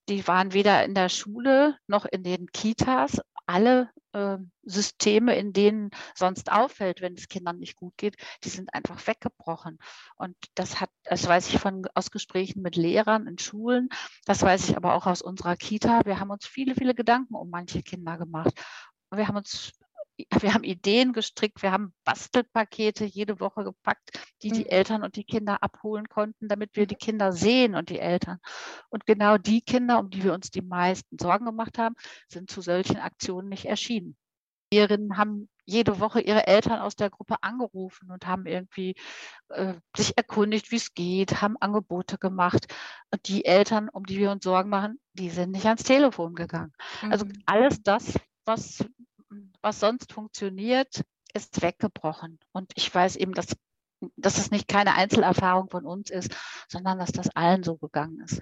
Die 0.09 0.27
waren 0.27 0.53
weder 0.53 0.83
in 0.85 0.93
der 0.93 1.09
Schule 1.09 1.77
noch 1.87 2.05
in 2.05 2.23
den 2.23 2.47
Kitas 2.51 3.19
alle 3.45 3.89
äh, 4.13 4.37
Systeme, 4.63 5.35
in 5.35 5.53
denen 5.53 5.91
sonst 6.15 6.51
auffällt, 6.51 7.01
wenn 7.01 7.13
es 7.13 7.27
Kindern 7.27 7.59
nicht 7.59 7.75
gut 7.75 7.95
geht, 7.97 8.15
die 8.43 8.49
sind 8.49 8.73
einfach 8.73 9.05
weggebrochen. 9.07 9.79
Und 10.15 10.35
das 10.55 10.79
hat, 10.81 10.89
das 11.03 11.27
weiß 11.27 11.49
ich 11.49 11.59
von 11.59 11.85
aus 11.93 12.11
Gesprächen 12.11 12.61
mit 12.61 12.75
Lehrern 12.75 13.27
in 13.27 13.37
Schulen, 13.37 13.89
das 14.25 14.41
weiß 14.41 14.69
ich 14.69 14.77
aber 14.77 14.95
auch 14.95 15.05
aus 15.05 15.21
unserer 15.21 15.55
Kita. 15.55 16.01
Wir 16.05 16.19
haben 16.19 16.31
uns 16.31 16.45
viele, 16.45 16.75
viele 16.75 16.95
Gedanken 16.95 17.35
um 17.35 17.49
manche 17.49 17.83
Kinder 17.83 18.17
gemacht. 18.17 18.53
Wir 19.11 19.27
haben 19.27 19.37
uns 19.37 19.71
wir 20.41 20.53
haben 20.53 20.63
Ideen 20.63 21.13
gestrickt, 21.13 21.61
wir 21.61 21.71
haben 21.71 21.93
Bastelpakete 22.03 23.05
jede 23.05 23.39
Woche 23.39 23.63
gepackt, 23.63 24.11
die 24.41 24.51
die 24.51 24.63
mhm. 24.63 24.69
Eltern 24.69 25.03
und 25.03 25.15
die 25.15 25.23
Kinder 25.23 25.61
abholen 25.61 26.07
konnten, 26.09 26.47
damit 26.47 26.75
wir 26.75 26.87
die 26.87 26.95
mhm. 26.95 26.99
Kinder 26.99 27.31
sehen 27.33 27.75
und 27.75 27.89
die 27.89 27.99
Eltern. 27.99 28.39
Und 28.89 29.05
genau 29.05 29.37
die 29.37 29.61
Kinder, 29.61 29.99
um 29.99 30.09
die 30.09 30.23
wir 30.23 30.33
uns 30.33 30.51
die 30.51 30.61
meisten 30.61 31.17
Sorgen 31.19 31.45
gemacht 31.45 31.77
haben, 31.77 31.95
sind 32.27 32.49
zu 32.49 32.61
solchen 32.61 32.97
Aktionen 32.97 33.49
nicht 33.49 33.65
erschienen. 33.65 34.15
Lehrerinnen 34.71 35.17
haben 35.17 35.49
jede 35.65 35.99
Woche 35.99 36.21
ihre 36.21 36.47
Eltern 36.47 36.79
aus 36.79 36.95
der 36.95 37.09
Gruppe 37.09 37.37
angerufen 37.41 38.11
und 38.11 38.27
haben 38.27 38.45
irgendwie 38.45 38.95
äh, 39.49 39.73
sich 39.95 40.15
erkundigt, 40.15 40.71
wie 40.71 40.75
es 40.75 40.93
geht, 40.93 41.41
haben 41.41 41.57
Angebote 41.59 42.17
gemacht. 42.17 42.67
Und 43.11 43.27
die 43.27 43.45
Eltern, 43.45 43.89
um 43.89 44.05
die 44.05 44.19
wir 44.19 44.31
uns 44.31 44.43
Sorgen 44.43 44.69
machen, 44.69 44.99
die 45.13 45.29
sind 45.29 45.51
nicht 45.51 45.65
ans 45.65 45.83
Telefon 45.83 46.35
gegangen. 46.35 46.73
Also 47.01 47.25
mhm. 47.25 47.31
Also 47.31 47.41
alles 47.45 47.83
das, 47.83 48.19
was 48.45 48.85
was 49.61 49.79
sonst 49.79 50.13
funktioniert, 50.13 51.03
ist 51.33 51.61
weggebrochen. 51.61 52.39
Und 52.51 52.71
ich 52.75 52.93
weiß 52.93 53.15
eben, 53.17 53.33
dass, 53.33 53.47
dass 54.15 54.37
es 54.37 54.51
nicht 54.51 54.67
keine 54.67 54.95
Einzelerfahrung 54.95 55.69
von 55.69 55.85
uns 55.85 56.09
ist, 56.09 56.35
sondern 56.69 56.99
dass 56.99 57.11
das 57.11 57.29
allen 57.35 57.63
so 57.63 57.77
gegangen 57.77 58.21
ist. 58.21 58.41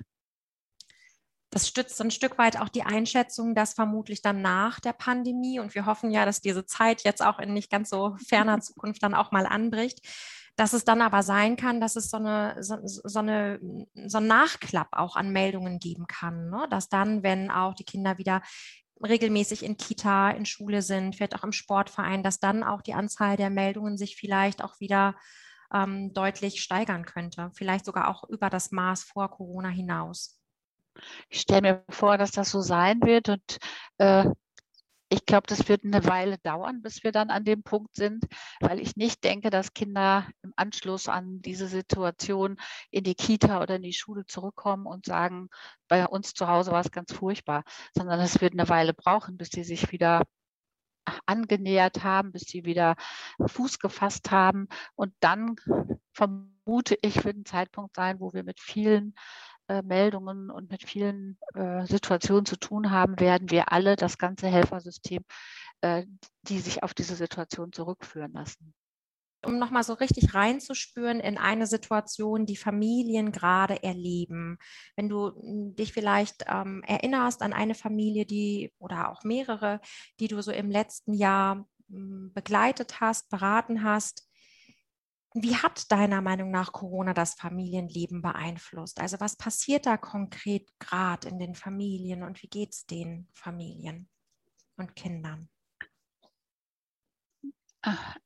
Das 1.53 1.67
stützt 1.67 2.01
ein 2.01 2.10
Stück 2.10 2.39
weit 2.39 2.60
auch 2.60 2.69
die 2.69 2.82
Einschätzung, 2.82 3.53
dass 3.53 3.75
vermutlich 3.75 4.23
dann 4.23 4.41
nach 4.41 4.79
der 4.79 4.93
Pandemie, 4.93 5.60
und 5.60 5.75
wir 5.75 5.86
hoffen 5.86 6.10
ja, 6.10 6.25
dass 6.25 6.41
diese 6.41 6.65
Zeit 6.65 7.03
jetzt 7.03 7.23
auch 7.23 7.38
in 7.38 7.53
nicht 7.53 7.69
ganz 7.69 7.89
so 7.89 8.15
ferner 8.27 8.60
Zukunft 8.62 9.03
dann 9.03 9.13
auch 9.13 9.32
mal 9.32 9.45
anbricht, 9.45 9.99
dass 10.56 10.73
es 10.73 10.84
dann 10.84 11.01
aber 11.01 11.23
sein 11.23 11.56
kann, 11.56 11.79
dass 11.79 11.95
es 11.95 12.10
so, 12.10 12.17
eine, 12.17 12.58
so, 12.63 12.77
so, 12.84 13.19
eine, 13.19 13.60
so 14.08 14.17
einen 14.17 14.27
Nachklapp 14.27 14.89
auch 14.91 15.15
an 15.15 15.32
Meldungen 15.32 15.79
geben 15.79 16.06
kann. 16.08 16.49
Ne? 16.49 16.67
Dass 16.69 16.89
dann, 16.89 17.23
wenn 17.23 17.49
auch 17.49 17.73
die 17.73 17.86
Kinder 17.86 18.17
wieder 18.17 18.41
regelmäßig 19.01 19.63
in 19.63 19.77
Kita, 19.77 20.32
in 20.32 20.45
Schule 20.45 20.82
sind, 20.82 21.15
vielleicht 21.15 21.36
auch 21.36 21.43
im 21.43 21.51
Sportverein, 21.51 22.23
dass 22.23 22.39
dann 22.39 22.63
auch 22.63 22.82
die 22.82 22.93
Anzahl 22.93 23.38
der 23.38 23.49
Meldungen 23.49 23.97
sich 23.97 24.15
vielleicht 24.15 24.63
auch 24.63 24.79
wieder 24.79 25.15
ähm, 25.73 26.13
deutlich 26.13 26.62
steigern 26.62 27.06
könnte, 27.06 27.51
vielleicht 27.56 27.86
sogar 27.86 28.10
auch 28.10 28.23
über 28.29 28.49
das 28.49 28.71
Maß 28.71 29.03
vor 29.03 29.29
Corona 29.29 29.69
hinaus. 29.69 30.39
Ich 31.29 31.41
stelle 31.41 31.62
mir 31.62 31.84
vor, 31.89 32.17
dass 32.17 32.32
das 32.32 32.51
so 32.51 32.62
sein 32.62 33.01
wird 33.01 33.29
und 33.29 33.58
äh, 33.97 34.25
ich 35.13 35.26
glaube, 35.28 35.45
das 35.47 35.69
wird 35.69 35.84
eine 35.84 36.06
Weile 36.06 36.39
dauern, 36.39 36.82
bis 36.82 37.04
wir 37.04 37.12
dann 37.12 37.30
an 37.30 37.45
dem 37.45 37.62
Punkt 37.62 37.95
sind, 37.95 38.26
weil 38.60 38.80
ich 38.80 38.95
nicht 38.95 39.23
denke, 39.23 39.52
dass 39.52 39.73
Kinder 39.73 40.28
im 40.41 40.54
Anschluss 40.56 41.08
an 41.08 41.41
diese 41.41 41.67
Situation 41.67 42.58
in 42.89 43.04
die 43.04 43.13
Kita 43.13 43.62
oder 43.62 43.76
in 43.76 43.84
die 43.84 43.93
Schule 43.93 44.26
zurückkommen 44.26 44.88
und 44.88 45.06
sagen, 45.06 45.49
bei 45.88 46.08
uns 46.08 46.34
zu 46.34 46.47
Hause 46.47 46.71
war 46.71 46.82
es 46.82 46.91
ganz 46.91 47.13
furchtbar, 47.13 47.63
sondern 47.95 48.19
es 48.21 48.41
wird 48.41 48.54
eine 48.54 48.69
Weile 48.69 48.93
brauchen, 48.93 49.38
bis 49.38 49.49
sie 49.49 49.63
sich 49.63 49.91
wieder 49.91 50.23
angenähert 51.26 52.04
haben, 52.04 52.32
bis 52.32 52.43
sie 52.43 52.65
wieder 52.65 52.95
Fuß 53.45 53.78
gefasst 53.80 54.32
haben. 54.32 54.67
Und 54.95 55.13
dann 55.19 55.56
vermute 56.13 56.97
ich, 57.02 57.23
wird 57.23 57.38
ein 57.38 57.45
Zeitpunkt 57.45 57.95
sein, 57.95 58.19
wo 58.19 58.34
wir 58.34 58.43
mit 58.43 58.60
vielen 58.60 59.13
äh, 59.73 59.81
Meldungen 59.81 60.51
und 60.51 60.69
mit 60.71 60.88
vielen 60.88 61.38
äh, 61.55 61.86
Situationen 61.86 62.45
zu 62.45 62.57
tun 62.57 62.91
haben 62.91 63.19
werden, 63.19 63.49
wir 63.49 63.71
alle, 63.71 63.95
das 63.95 64.17
ganze 64.17 64.47
Helfersystem, 64.47 65.23
äh, 65.81 66.05
die 66.43 66.59
sich 66.59 66.83
auf 66.83 66.93
diese 66.93 67.15
Situation 67.15 67.71
zurückführen 67.71 68.33
lassen 68.33 68.73
um 69.45 69.59
nochmal 69.59 69.83
so 69.83 69.93
richtig 69.93 70.33
reinzuspüren 70.33 71.19
in 71.19 71.38
eine 71.38 71.67
Situation, 71.67 72.45
die 72.45 72.55
Familien 72.55 73.31
gerade 73.31 73.83
erleben. 73.83 74.57
Wenn 74.95 75.09
du 75.09 75.31
hm, 75.36 75.75
dich 75.75 75.91
vielleicht 75.91 76.45
ähm, 76.47 76.81
erinnerst 76.88 77.41
an 77.41 77.51
eine 77.51 77.75
Familie, 77.75 78.25
die 78.25 78.71
oder 78.79 79.12
auch 79.12 79.23
mehrere, 79.23 79.81
die 80.19 80.27
du 80.27 80.41
so 80.41 80.51
im 80.51 80.71
letzten 80.71 81.13
Jahr 81.13 81.67
ähm, 81.91 82.31
begleitet 82.33 83.01
hast, 83.01 83.29
beraten 83.29 83.83
hast, 83.83 84.29
wie 85.34 85.56
hat 85.56 85.91
deiner 85.91 86.22
Meinung 86.22 86.52
nach 86.52 86.72
Corona 86.72 87.13
das 87.13 87.34
Familienleben 87.34 88.22
beeinflusst? 88.22 89.00
Also 89.00 89.19
was 89.19 89.36
passiert 89.36 89.86
da 89.86 89.98
konkret 89.98 90.69
gerade 90.80 91.28
in 91.28 91.39
den 91.39 91.56
Familien 91.56 92.24
und 92.24 92.41
wie 92.43 92.48
geht 92.48 92.74
es 92.74 92.86
den 92.86 93.28
Familien 93.34 94.10
und 94.78 94.96
Kindern? 94.96 95.50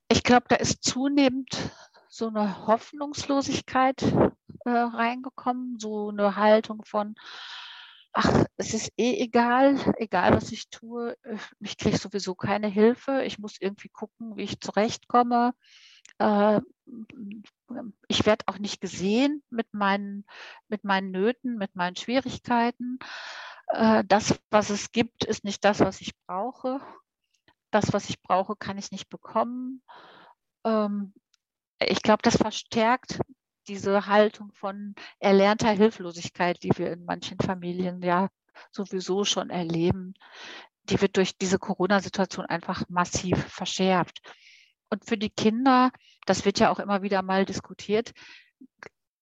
Ich 0.07 0.23
glaube, 0.23 0.45
da 0.49 0.55
ist 0.55 0.83
zunehmend 0.83 1.71
so 2.09 2.27
eine 2.27 2.67
Hoffnungslosigkeit 2.67 4.01
äh, 4.65 4.69
reingekommen, 4.69 5.79
so 5.79 6.09
eine 6.09 6.35
Haltung 6.35 6.83
von, 6.85 7.15
ach, 8.13 8.45
es 8.57 8.73
ist 8.73 8.91
eh 8.97 9.19
egal, 9.19 9.93
egal 9.97 10.33
was 10.33 10.51
ich 10.51 10.69
tue, 10.69 11.17
ich 11.59 11.77
kriege 11.77 11.97
sowieso 11.97 12.35
keine 12.35 12.67
Hilfe, 12.67 13.23
ich 13.23 13.39
muss 13.39 13.57
irgendwie 13.59 13.89
gucken, 13.89 14.35
wie 14.37 14.43
ich 14.43 14.59
zurechtkomme. 14.59 15.53
Äh, 16.19 16.61
ich 18.07 18.25
werde 18.25 18.45
auch 18.47 18.59
nicht 18.59 18.81
gesehen 18.81 19.43
mit 19.49 19.73
meinen, 19.73 20.25
mit 20.67 20.83
meinen 20.83 21.11
Nöten, 21.11 21.57
mit 21.57 21.75
meinen 21.75 21.95
Schwierigkeiten. 21.95 22.99
Äh, 23.67 24.03
das, 24.07 24.39
was 24.49 24.69
es 24.69 24.91
gibt, 24.91 25.25
ist 25.25 25.43
nicht 25.43 25.63
das, 25.65 25.79
was 25.81 26.01
ich 26.01 26.13
brauche 26.25 26.81
das, 27.71 27.93
was 27.93 28.09
ich 28.09 28.21
brauche, 28.21 28.55
kann 28.55 28.77
ich 28.77 28.91
nicht 28.91 29.09
bekommen. 29.09 29.81
Ähm, 30.65 31.13
ich 31.79 32.01
glaube, 32.01 32.21
das 32.23 32.37
verstärkt 32.37 33.19
diese 33.67 34.07
Haltung 34.07 34.51
von 34.53 34.95
erlernter 35.19 35.69
Hilflosigkeit, 35.71 36.63
die 36.63 36.71
wir 36.75 36.91
in 36.91 37.05
manchen 37.05 37.37
Familien 37.39 38.01
ja 38.01 38.29
sowieso 38.71 39.25
schon 39.25 39.49
erleben. 39.49 40.13
Die 40.83 40.99
wird 41.01 41.17
durch 41.17 41.37
diese 41.37 41.59
Corona-Situation 41.59 42.45
einfach 42.45 42.83
massiv 42.87 43.37
verschärft. 43.47 44.21
Und 44.89 45.05
für 45.05 45.17
die 45.17 45.29
Kinder, 45.29 45.91
das 46.25 46.45
wird 46.45 46.59
ja 46.59 46.69
auch 46.69 46.79
immer 46.79 47.01
wieder 47.01 47.21
mal 47.21 47.45
diskutiert, 47.45 48.13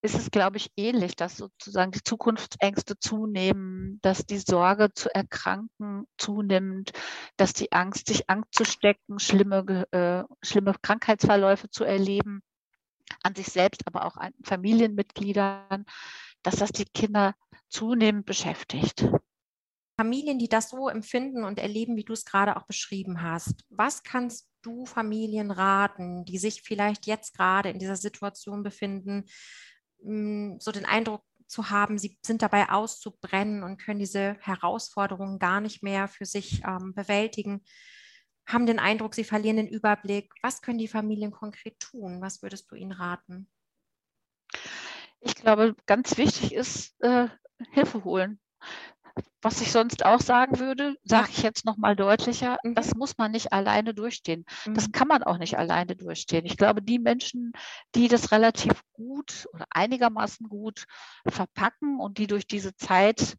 ist 0.06 0.15
es, 0.15 0.30
glaube 0.30 0.58
ich, 0.58 0.71
ähnlich, 0.78 1.15
dass 1.15 1.36
sozusagen 1.36 1.91
die 1.91 2.04
Zukunftsängste 2.04 2.99
zunehmen, 2.99 3.99
dass 4.04 4.25
die 4.25 4.38
Sorge 4.38 4.93
zu 4.93 5.13
erkranken 5.13 6.06
zunimmt, 6.17 6.93
dass 7.38 7.54
die 7.54 7.71
Angst, 7.71 8.08
sich 8.08 8.30
anzustecken, 8.30 9.19
schlimme, 9.19 9.88
äh, 9.91 10.23
schlimme 10.45 10.75
Krankheitsverläufe 10.80 11.71
zu 11.71 11.84
erleben, 11.84 12.43
an 13.23 13.34
sich 13.34 13.47
selbst, 13.47 13.82
aber 13.88 14.06
auch 14.06 14.15
an 14.17 14.34
Familienmitgliedern, 14.43 15.86
dass 16.43 16.58
das 16.58 16.71
die 16.71 16.86
Kinder 16.86 17.34
zunehmend 17.69 18.28
beschäftigt. 18.28 19.08
Familien, 19.97 20.39
die 20.39 20.49
das 20.49 20.69
so 20.69 20.89
empfinden 20.89 21.43
und 21.43 21.60
erleben, 21.60 21.95
wie 21.95 22.03
du 22.03 22.13
es 22.13 22.25
gerade 22.25 22.58
auch 22.58 22.65
beschrieben 22.67 23.21
hast, 23.21 23.65
was 23.69 24.03
kannst 24.03 24.49
du 24.62 24.86
Familien 24.86 25.51
raten, 25.51 26.25
die 26.25 26.38
sich 26.38 26.63
vielleicht 26.63 27.05
jetzt 27.05 27.36
gerade 27.36 27.69
in 27.69 27.79
dieser 27.79 27.95
Situation 27.95 28.63
befinden, 28.63 29.25
so 29.99 30.71
den 30.71 30.86
Eindruck 30.86 31.23
zu 31.47 31.69
haben, 31.69 31.97
sie 31.97 32.17
sind 32.25 32.41
dabei 32.41 32.69
auszubrennen 32.69 33.63
und 33.63 33.77
können 33.77 33.99
diese 33.99 34.36
Herausforderungen 34.41 35.39
gar 35.39 35.62
nicht 35.62 35.84
mehr 35.84 36.08
für 36.08 36.25
sich 36.25 36.62
ähm, 36.65 36.93
bewältigen, 36.93 37.63
haben 38.47 38.65
den 38.65 38.79
Eindruck, 38.79 39.15
sie 39.15 39.23
verlieren 39.23 39.58
den 39.58 39.67
Überblick. 39.67 40.34
Was 40.41 40.62
können 40.62 40.77
die 40.77 40.88
Familien 40.88 41.31
konkret 41.31 41.79
tun? 41.79 42.21
Was 42.21 42.41
würdest 42.41 42.69
du 42.71 42.75
ihnen 42.75 42.91
raten? 42.91 43.47
Ich 45.19 45.36
glaube, 45.36 45.75
ganz 45.86 46.17
wichtig 46.17 46.53
ist, 46.53 46.99
äh, 47.01 47.27
Hilfe 47.71 48.03
holen 48.03 48.39
was 49.41 49.62
ich 49.62 49.71
sonst 49.71 50.04
auch 50.06 50.21
sagen 50.21 50.60
würde, 50.60 50.97
sage 51.04 51.30
ich 51.30 51.43
jetzt 51.43 51.65
noch 51.65 51.78
mal 51.78 51.95
deutlicher, 51.95 52.58
mhm. 52.63 52.75
das 52.75 52.95
muss 52.95 53.17
man 53.17 53.32
nicht 53.32 53.54
alleine 53.54 53.93
durchstehen. 53.93 54.45
Mhm. 54.65 54.73
Das 54.73 54.91
kann 54.91 55.08
man 55.08 55.23
auch 55.23 55.38
nicht 55.38 55.58
alleine 55.58 55.95
durchstehen. 55.95 56.45
Ich 56.45 56.58
glaube, 56.58 56.82
die 56.82 56.99
Menschen, 56.99 57.54
die 57.93 58.08
das 58.08 58.32
relativ 58.32 58.84
gut 58.93 59.47
oder 59.54 59.65
einigermaßen 59.69 60.49
gut 60.49 60.86
verpacken 61.28 61.99
und 61.99 62.17
die 62.17 62.28
durch 62.28 62.47
diese 62.47 62.75
Zeit 62.75 63.38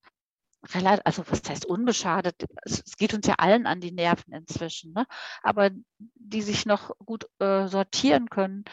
relativ, 0.75 1.03
also 1.05 1.25
was 1.29 1.43
heißt 1.49 1.67
unbeschadet, 1.67 2.45
es, 2.63 2.83
geht 2.97 3.15
uns 3.15 3.27
ja 3.27 3.35
allen 3.39 3.67
an 3.67 3.81
die 3.81 3.93
Nerven 3.93 4.33
inzwischen, 4.33 4.93
ne? 4.93 5.07
aber 5.43 5.71
die 5.99 6.43
sich 6.43 6.67
noch 6.67 6.97
gut 6.99 7.27
äh, 7.39 7.67
sortieren 7.69 8.31
können, 8.31 8.65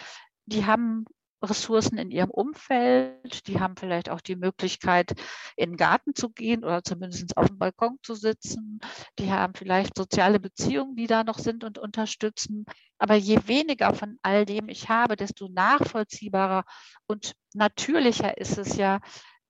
die 0.45 0.65
haben 0.65 1.05
Ressourcen 1.43 1.97
in 1.97 2.11
ihrem 2.11 2.29
Umfeld. 2.29 3.47
Die 3.47 3.59
haben 3.59 3.75
vielleicht 3.75 4.09
auch 4.09 4.21
die 4.21 4.35
Möglichkeit, 4.35 5.13
in 5.55 5.71
den 5.71 5.77
Garten 5.77 6.15
zu 6.15 6.29
gehen 6.29 6.63
oder 6.63 6.83
zumindest 6.83 7.37
auf 7.37 7.47
dem 7.47 7.59
Balkon 7.59 7.97
zu 8.01 8.15
sitzen. 8.15 8.79
Die 9.19 9.31
haben 9.31 9.53
vielleicht 9.53 9.97
soziale 9.97 10.39
Beziehungen, 10.39 10.95
die 10.95 11.07
da 11.07 11.23
noch 11.23 11.39
sind 11.39 11.63
und 11.63 11.77
unterstützen. 11.77 12.65
Aber 12.97 13.15
je 13.15 13.39
weniger 13.47 13.93
von 13.93 14.17
all 14.21 14.45
dem 14.45 14.69
ich 14.69 14.89
habe, 14.89 15.15
desto 15.15 15.49
nachvollziehbarer 15.49 16.63
und 17.07 17.33
natürlicher 17.53 18.37
ist 18.37 18.57
es 18.57 18.77
ja, 18.77 18.99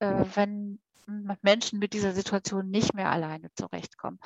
äh, 0.00 0.24
wenn 0.34 0.80
Menschen 1.42 1.78
mit 1.78 1.92
dieser 1.92 2.12
Situation 2.12 2.70
nicht 2.70 2.94
mehr 2.94 3.10
alleine 3.10 3.50
zurechtkommen. 3.54 4.18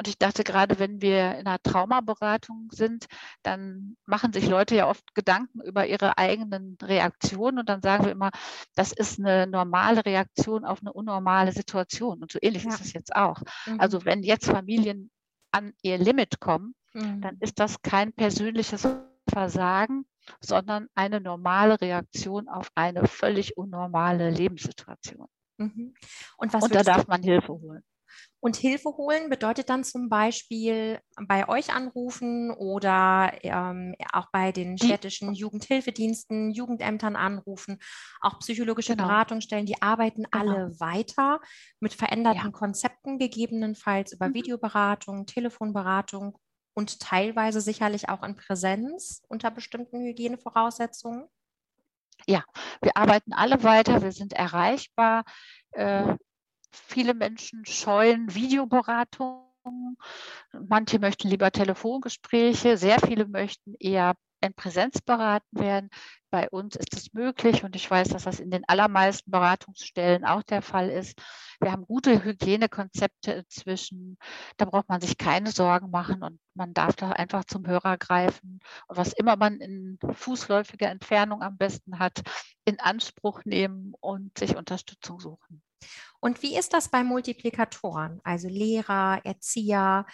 Und 0.00 0.08
ich 0.08 0.16
dachte 0.16 0.44
gerade, 0.44 0.78
wenn 0.78 1.02
wir 1.02 1.36
in 1.36 1.46
einer 1.46 1.58
Traumaberatung 1.62 2.70
sind, 2.72 3.04
dann 3.42 3.98
machen 4.06 4.32
sich 4.32 4.48
Leute 4.48 4.74
ja 4.74 4.88
oft 4.88 5.14
Gedanken 5.14 5.60
über 5.60 5.86
ihre 5.86 6.16
eigenen 6.16 6.78
Reaktionen 6.80 7.58
und 7.58 7.68
dann 7.68 7.82
sagen 7.82 8.06
wir 8.06 8.12
immer, 8.12 8.30
das 8.74 8.92
ist 8.92 9.18
eine 9.18 9.46
normale 9.46 10.06
Reaktion 10.06 10.64
auf 10.64 10.80
eine 10.80 10.94
unnormale 10.94 11.52
Situation. 11.52 12.22
Und 12.22 12.32
so 12.32 12.38
ähnlich 12.40 12.64
ja. 12.64 12.70
ist 12.70 12.80
es 12.80 12.94
jetzt 12.94 13.14
auch. 13.14 13.42
Mhm. 13.66 13.78
Also 13.78 14.06
wenn 14.06 14.22
jetzt 14.22 14.46
Familien 14.46 15.10
an 15.52 15.74
ihr 15.82 15.98
Limit 15.98 16.40
kommen, 16.40 16.74
mhm. 16.94 17.20
dann 17.20 17.36
ist 17.40 17.60
das 17.60 17.82
kein 17.82 18.14
persönliches 18.14 18.88
Versagen, 19.28 20.06
sondern 20.40 20.88
eine 20.94 21.20
normale 21.20 21.78
Reaktion 21.78 22.48
auf 22.48 22.70
eine 22.74 23.06
völlig 23.06 23.58
unnormale 23.58 24.30
Lebenssituation. 24.30 25.26
Mhm. 25.58 25.94
Und, 26.38 26.54
und 26.54 26.74
da 26.74 26.82
darf 26.84 27.06
man 27.06 27.22
Hilfe 27.22 27.52
holen. 27.52 27.82
Und 28.40 28.56
Hilfe 28.56 28.90
holen 28.96 29.28
bedeutet 29.28 29.68
dann 29.68 29.84
zum 29.84 30.08
Beispiel 30.08 30.98
bei 31.26 31.48
euch 31.48 31.74
anrufen 31.74 32.50
oder 32.50 33.32
ähm, 33.42 33.94
auch 34.12 34.28
bei 34.32 34.50
den 34.50 34.78
städtischen 34.78 35.34
Jugendhilfediensten, 35.34 36.50
Jugendämtern 36.50 37.16
anrufen, 37.16 37.78
auch 38.22 38.38
psychologische 38.38 38.96
genau. 38.96 39.08
Beratungsstellen, 39.08 39.66
die 39.66 39.82
arbeiten 39.82 40.24
genau. 40.30 40.52
alle 40.52 40.80
weiter 40.80 41.40
mit 41.80 41.92
veränderten 41.92 42.46
ja. 42.46 42.50
Konzepten, 42.50 43.18
gegebenenfalls 43.18 44.12
über 44.12 44.28
mhm. 44.28 44.34
Videoberatung, 44.34 45.26
Telefonberatung 45.26 46.38
und 46.74 47.00
teilweise 47.00 47.60
sicherlich 47.60 48.08
auch 48.08 48.22
in 48.22 48.36
Präsenz 48.36 49.22
unter 49.28 49.50
bestimmten 49.50 50.00
Hygienevoraussetzungen. 50.00 51.26
Ja, 52.26 52.44
wir 52.82 52.96
arbeiten 52.96 53.32
alle 53.32 53.62
weiter, 53.62 54.02
wir 54.02 54.12
sind 54.12 54.32
erreichbar. 54.32 55.24
Äh, 55.72 56.16
Viele 56.70 57.14
Menschen 57.14 57.64
scheuen 57.64 58.34
Videoberatungen. 58.34 59.96
Manche 60.52 60.98
möchten 60.98 61.28
lieber 61.28 61.50
Telefongespräche. 61.50 62.76
Sehr 62.76 62.98
viele 63.00 63.26
möchten 63.26 63.74
eher 63.78 64.14
in 64.40 64.54
Präsenz 64.54 65.00
beraten 65.00 65.58
werden. 65.58 65.90
Bei 66.30 66.48
uns 66.48 66.76
ist 66.76 66.94
es 66.94 67.12
möglich 67.12 67.64
und 67.64 67.74
ich 67.76 67.90
weiß, 67.90 68.08
dass 68.08 68.24
das 68.24 68.40
in 68.40 68.50
den 68.50 68.66
allermeisten 68.68 69.30
Beratungsstellen 69.30 70.24
auch 70.24 70.42
der 70.42 70.62
Fall 70.62 70.88
ist. 70.88 71.20
Wir 71.60 71.72
haben 71.72 71.84
gute 71.84 72.24
Hygienekonzepte 72.24 73.32
inzwischen. 73.32 74.16
Da 74.56 74.64
braucht 74.64 74.88
man 74.88 75.00
sich 75.00 75.18
keine 75.18 75.50
Sorgen 75.50 75.90
machen 75.90 76.22
und 76.22 76.38
man 76.54 76.72
darf 76.72 76.94
da 76.96 77.10
einfach 77.10 77.44
zum 77.44 77.66
Hörer 77.66 77.98
greifen 77.98 78.60
und 78.86 78.96
was 78.96 79.12
immer 79.12 79.36
man 79.36 79.60
in 79.60 79.98
fußläufiger 80.12 80.88
Entfernung 80.88 81.42
am 81.42 81.56
besten 81.56 81.98
hat, 81.98 82.22
in 82.64 82.78
Anspruch 82.80 83.44
nehmen 83.44 83.92
und 84.00 84.38
sich 84.38 84.56
Unterstützung 84.56 85.20
suchen. 85.20 85.62
Und 86.20 86.42
wie 86.42 86.56
ist 86.56 86.74
das 86.74 86.88
bei 86.88 87.02
Multiplikatoren, 87.02 88.20
also 88.24 88.48
Lehrer, 88.48 89.20
Erzieher, 89.24 90.06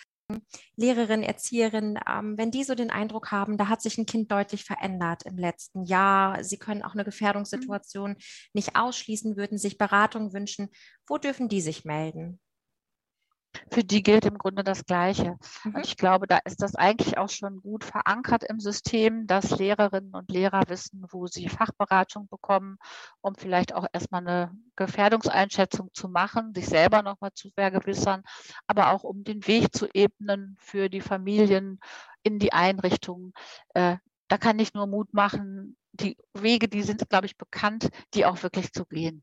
Lehrerinnen, 0.76 1.22
Erzieherinnen, 1.22 2.00
ähm, 2.08 2.36
wenn 2.36 2.50
die 2.50 2.64
so 2.64 2.74
den 2.74 2.90
Eindruck 2.90 3.30
haben, 3.30 3.56
da 3.56 3.68
hat 3.68 3.80
sich 3.80 3.96
ein 3.98 4.06
Kind 4.06 4.30
deutlich 4.32 4.64
verändert 4.64 5.22
im 5.24 5.38
letzten 5.38 5.84
Jahr, 5.84 6.42
sie 6.42 6.58
können 6.58 6.82
auch 6.82 6.94
eine 6.94 7.04
Gefährdungssituation 7.04 8.12
mhm. 8.12 8.16
nicht 8.52 8.76
ausschließen, 8.76 9.36
würden 9.36 9.58
sich 9.58 9.78
Beratung 9.78 10.32
wünschen, 10.32 10.68
wo 11.06 11.18
dürfen 11.18 11.48
die 11.48 11.60
sich 11.60 11.84
melden? 11.84 12.40
Für 13.70 13.84
die 13.84 14.02
gilt 14.02 14.24
im 14.24 14.38
Grunde 14.38 14.64
das 14.64 14.84
Gleiche. 14.84 15.36
Mhm. 15.64 15.74
Und 15.74 15.86
ich 15.86 15.96
glaube, 15.96 16.26
da 16.26 16.38
ist 16.44 16.62
das 16.62 16.74
eigentlich 16.74 17.18
auch 17.18 17.28
schon 17.28 17.60
gut 17.60 17.84
verankert 17.84 18.44
im 18.44 18.60
System, 18.60 19.26
dass 19.26 19.58
Lehrerinnen 19.58 20.14
und 20.14 20.30
Lehrer 20.30 20.62
wissen, 20.68 21.04
wo 21.10 21.26
sie 21.26 21.48
Fachberatung 21.48 22.28
bekommen, 22.28 22.78
um 23.20 23.34
vielleicht 23.34 23.74
auch 23.74 23.86
erstmal 23.92 24.26
eine 24.26 24.56
Gefährdungseinschätzung 24.76 25.90
zu 25.92 26.08
machen, 26.08 26.54
sich 26.54 26.66
selber 26.66 27.02
nochmal 27.02 27.32
zu 27.34 27.50
vergewissern, 27.50 28.22
aber 28.66 28.90
auch 28.90 29.04
um 29.04 29.24
den 29.24 29.46
Weg 29.46 29.74
zu 29.74 29.88
ebnen 29.92 30.56
für 30.58 30.88
die 30.88 31.00
Familien 31.00 31.80
in 32.22 32.38
die 32.38 32.52
Einrichtungen. 32.52 33.32
Äh, 33.74 33.96
da 34.28 34.38
kann 34.38 34.58
ich 34.58 34.74
nur 34.74 34.86
Mut 34.86 35.12
machen. 35.14 35.76
Die 35.92 36.16
Wege, 36.34 36.68
die 36.68 36.82
sind, 36.82 37.08
glaube 37.08 37.26
ich, 37.26 37.36
bekannt, 37.36 37.90
die 38.14 38.26
auch 38.26 38.42
wirklich 38.42 38.72
zu 38.72 38.84
gehen. 38.84 39.22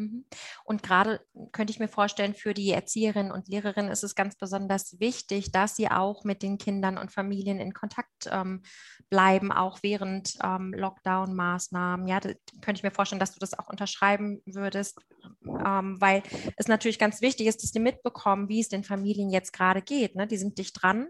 Mhm. 0.00 0.24
Und 0.64 0.82
gerade 0.82 1.20
könnte 1.52 1.72
ich 1.72 1.78
mir 1.78 1.88
vorstellen, 1.88 2.34
für 2.34 2.54
die 2.54 2.70
Erzieherinnen 2.70 3.30
und 3.30 3.48
Lehrerinnen 3.48 3.90
ist 3.90 4.02
es 4.02 4.14
ganz 4.14 4.36
besonders 4.36 4.98
wichtig, 4.98 5.52
dass 5.52 5.76
sie 5.76 5.90
auch 5.90 6.24
mit 6.24 6.42
den 6.42 6.56
Kindern 6.56 6.96
und 6.96 7.12
Familien 7.12 7.60
in 7.60 7.74
Kontakt 7.74 8.28
ähm, 8.30 8.62
bleiben, 9.10 9.52
auch 9.52 9.80
während 9.82 10.36
ähm, 10.42 10.72
Lockdown-Maßnahmen. 10.74 12.08
Ja, 12.08 12.20
könnte 12.20 12.78
ich 12.78 12.82
mir 12.82 12.90
vorstellen, 12.90 13.20
dass 13.20 13.32
du 13.32 13.40
das 13.40 13.58
auch 13.58 13.68
unterschreiben 13.68 14.40
würdest, 14.46 14.98
ähm, 15.44 16.00
weil 16.00 16.22
es 16.56 16.66
natürlich 16.66 16.98
ganz 16.98 17.20
wichtig 17.20 17.46
ist, 17.46 17.62
dass 17.62 17.72
die 17.72 17.80
mitbekommen, 17.80 18.48
wie 18.48 18.60
es 18.60 18.68
den 18.68 18.84
Familien 18.84 19.30
jetzt 19.30 19.52
gerade 19.52 19.82
geht. 19.82 20.16
Ne? 20.16 20.26
Die 20.26 20.38
sind 20.38 20.56
dicht 20.56 20.82
dran 20.82 21.08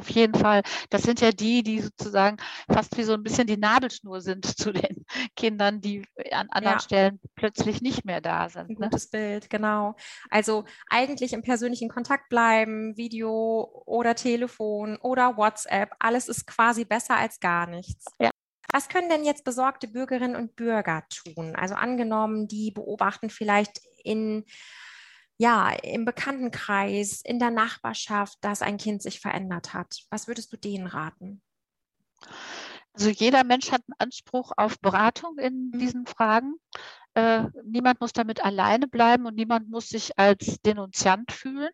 auf 0.00 0.10
jeden 0.10 0.34
Fall. 0.34 0.62
Das 0.90 1.02
sind 1.02 1.20
ja 1.20 1.30
die, 1.30 1.62
die 1.62 1.80
sozusagen 1.80 2.38
fast 2.70 2.96
wie 2.96 3.02
so 3.02 3.12
ein 3.14 3.22
bisschen 3.22 3.46
die 3.46 3.56
Nabelschnur 3.56 4.20
sind 4.20 4.44
zu 4.58 4.72
den 4.72 5.04
Kindern, 5.36 5.80
die 5.80 6.04
an 6.32 6.48
anderen 6.50 6.78
ja. 6.78 6.80
Stellen 6.80 7.20
plötzlich 7.36 7.80
nicht 7.80 8.04
mehr 8.04 8.20
da 8.20 8.48
sind. 8.48 8.70
Ein 8.70 8.76
ne? 8.78 8.88
gutes 8.88 9.10
Bild, 9.10 9.50
genau. 9.50 9.94
Also 10.30 10.64
eigentlich 10.88 11.32
im 11.32 11.42
persönlichen 11.42 11.88
Kontakt 11.88 12.28
bleiben, 12.28 12.96
Video 12.96 13.82
oder 13.86 14.14
Telefon 14.14 14.96
oder 14.96 15.36
WhatsApp, 15.36 15.90
alles 15.98 16.28
ist 16.28 16.46
quasi 16.46 16.84
besser 16.84 17.16
als 17.16 17.40
gar 17.40 17.66
nichts. 17.66 18.06
Ja. 18.18 18.30
Was 18.72 18.88
können 18.88 19.08
denn 19.08 19.24
jetzt 19.24 19.44
besorgte 19.44 19.88
Bürgerinnen 19.88 20.36
und 20.36 20.54
Bürger 20.54 21.04
tun? 21.08 21.56
Also 21.56 21.74
angenommen, 21.74 22.46
die 22.46 22.70
beobachten 22.70 23.28
vielleicht 23.28 23.80
in 24.04 24.44
ja, 25.40 25.70
im 25.70 26.04
Bekanntenkreis, 26.04 27.22
in 27.24 27.38
der 27.38 27.50
Nachbarschaft, 27.50 28.36
dass 28.42 28.60
ein 28.60 28.76
Kind 28.76 29.00
sich 29.00 29.20
verändert 29.20 29.72
hat? 29.72 30.02
Was 30.10 30.28
würdest 30.28 30.52
du 30.52 30.58
denen 30.58 30.86
raten? 30.86 31.40
Also 32.92 33.08
jeder 33.08 33.42
Mensch 33.42 33.72
hat 33.72 33.80
einen 33.88 33.96
Anspruch 33.98 34.52
auf 34.58 34.78
Beratung 34.80 35.38
in 35.38 35.70
mhm. 35.70 35.78
diesen 35.78 36.06
Fragen. 36.06 36.56
Äh, 37.14 37.44
niemand 37.64 38.02
muss 38.02 38.12
damit 38.12 38.44
alleine 38.44 38.86
bleiben 38.86 39.24
und 39.24 39.34
niemand 39.34 39.70
muss 39.70 39.88
sich 39.88 40.18
als 40.18 40.60
Denunziant 40.60 41.32
fühlen, 41.32 41.70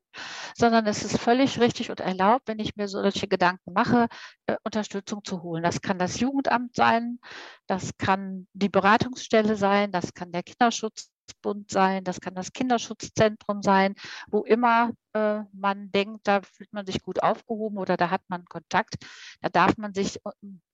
sondern 0.57 0.87
es 0.87 1.03
ist 1.03 1.19
völlig 1.19 1.59
richtig 1.59 1.91
und 1.91 1.99
erlaubt, 1.99 2.47
wenn 2.47 2.61
ich 2.61 2.77
mir 2.77 2.87
solche 2.87 3.27
Gedanken 3.27 3.73
mache, 3.73 4.07
äh, 4.47 4.55
Unterstützung 4.63 5.25
zu 5.25 5.43
holen. 5.43 5.65
Das 5.65 5.81
kann 5.81 5.99
das 5.99 6.21
Jugendamt 6.21 6.77
sein, 6.77 7.19
das 7.67 7.97
kann 7.99 8.47
die 8.53 8.69
Beratungsstelle 8.69 9.57
sein, 9.57 9.91
das 9.91 10.15
kann 10.15 10.31
der 10.31 10.45
Kinderschutz 10.45 11.11
Bund 11.35 11.71
sein, 11.71 12.05
das 12.05 12.21
kann 12.21 12.35
das 12.35 12.53
Kinderschutzzentrum 12.53 13.63
sein, 13.63 13.95
wo 14.29 14.45
immer 14.45 14.93
äh, 15.13 15.41
man 15.53 15.91
denkt, 15.91 16.27
da 16.27 16.43
fühlt 16.43 16.73
man 16.73 16.87
sich 16.87 17.03
gut 17.03 17.23
aufgehoben 17.23 17.79
oder 17.79 17.97
da 17.97 18.11
hat 18.11 18.23
man 18.29 18.45
Kontakt, 18.45 18.97
da 19.41 19.49
darf 19.49 19.77
man 19.77 19.95
sich 19.95 20.17
äh, 20.25 20.31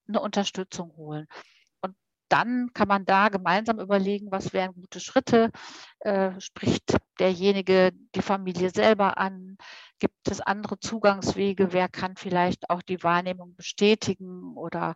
eine 0.09 0.21
Unterstützung 0.21 0.95
holen. 0.97 1.27
Und 1.81 1.95
dann 2.29 2.73
kann 2.75 2.89
man 2.89 3.05
da 3.05 3.29
gemeinsam 3.29 3.81
überlegen, 3.81 4.31
was 4.31 4.53
wären 4.53 4.75
gute 4.75 5.01
Schritte, 5.01 5.51
äh, 6.01 6.41
spricht 6.41 6.97
derjenige 7.19 7.93
die 8.15 8.23
Familie 8.23 8.71
selber 8.71 9.19
an, 9.19 9.57
gibt 9.99 10.29
es 10.29 10.41
andere 10.41 10.79
Zugangswege, 10.81 11.73
wer 11.73 11.89
kann 11.89 12.17
vielleicht 12.17 12.69
auch 12.71 12.83
die 12.83 13.03
Wahrnehmung 13.03 13.55
bestätigen 13.55 14.57
oder 14.57 14.95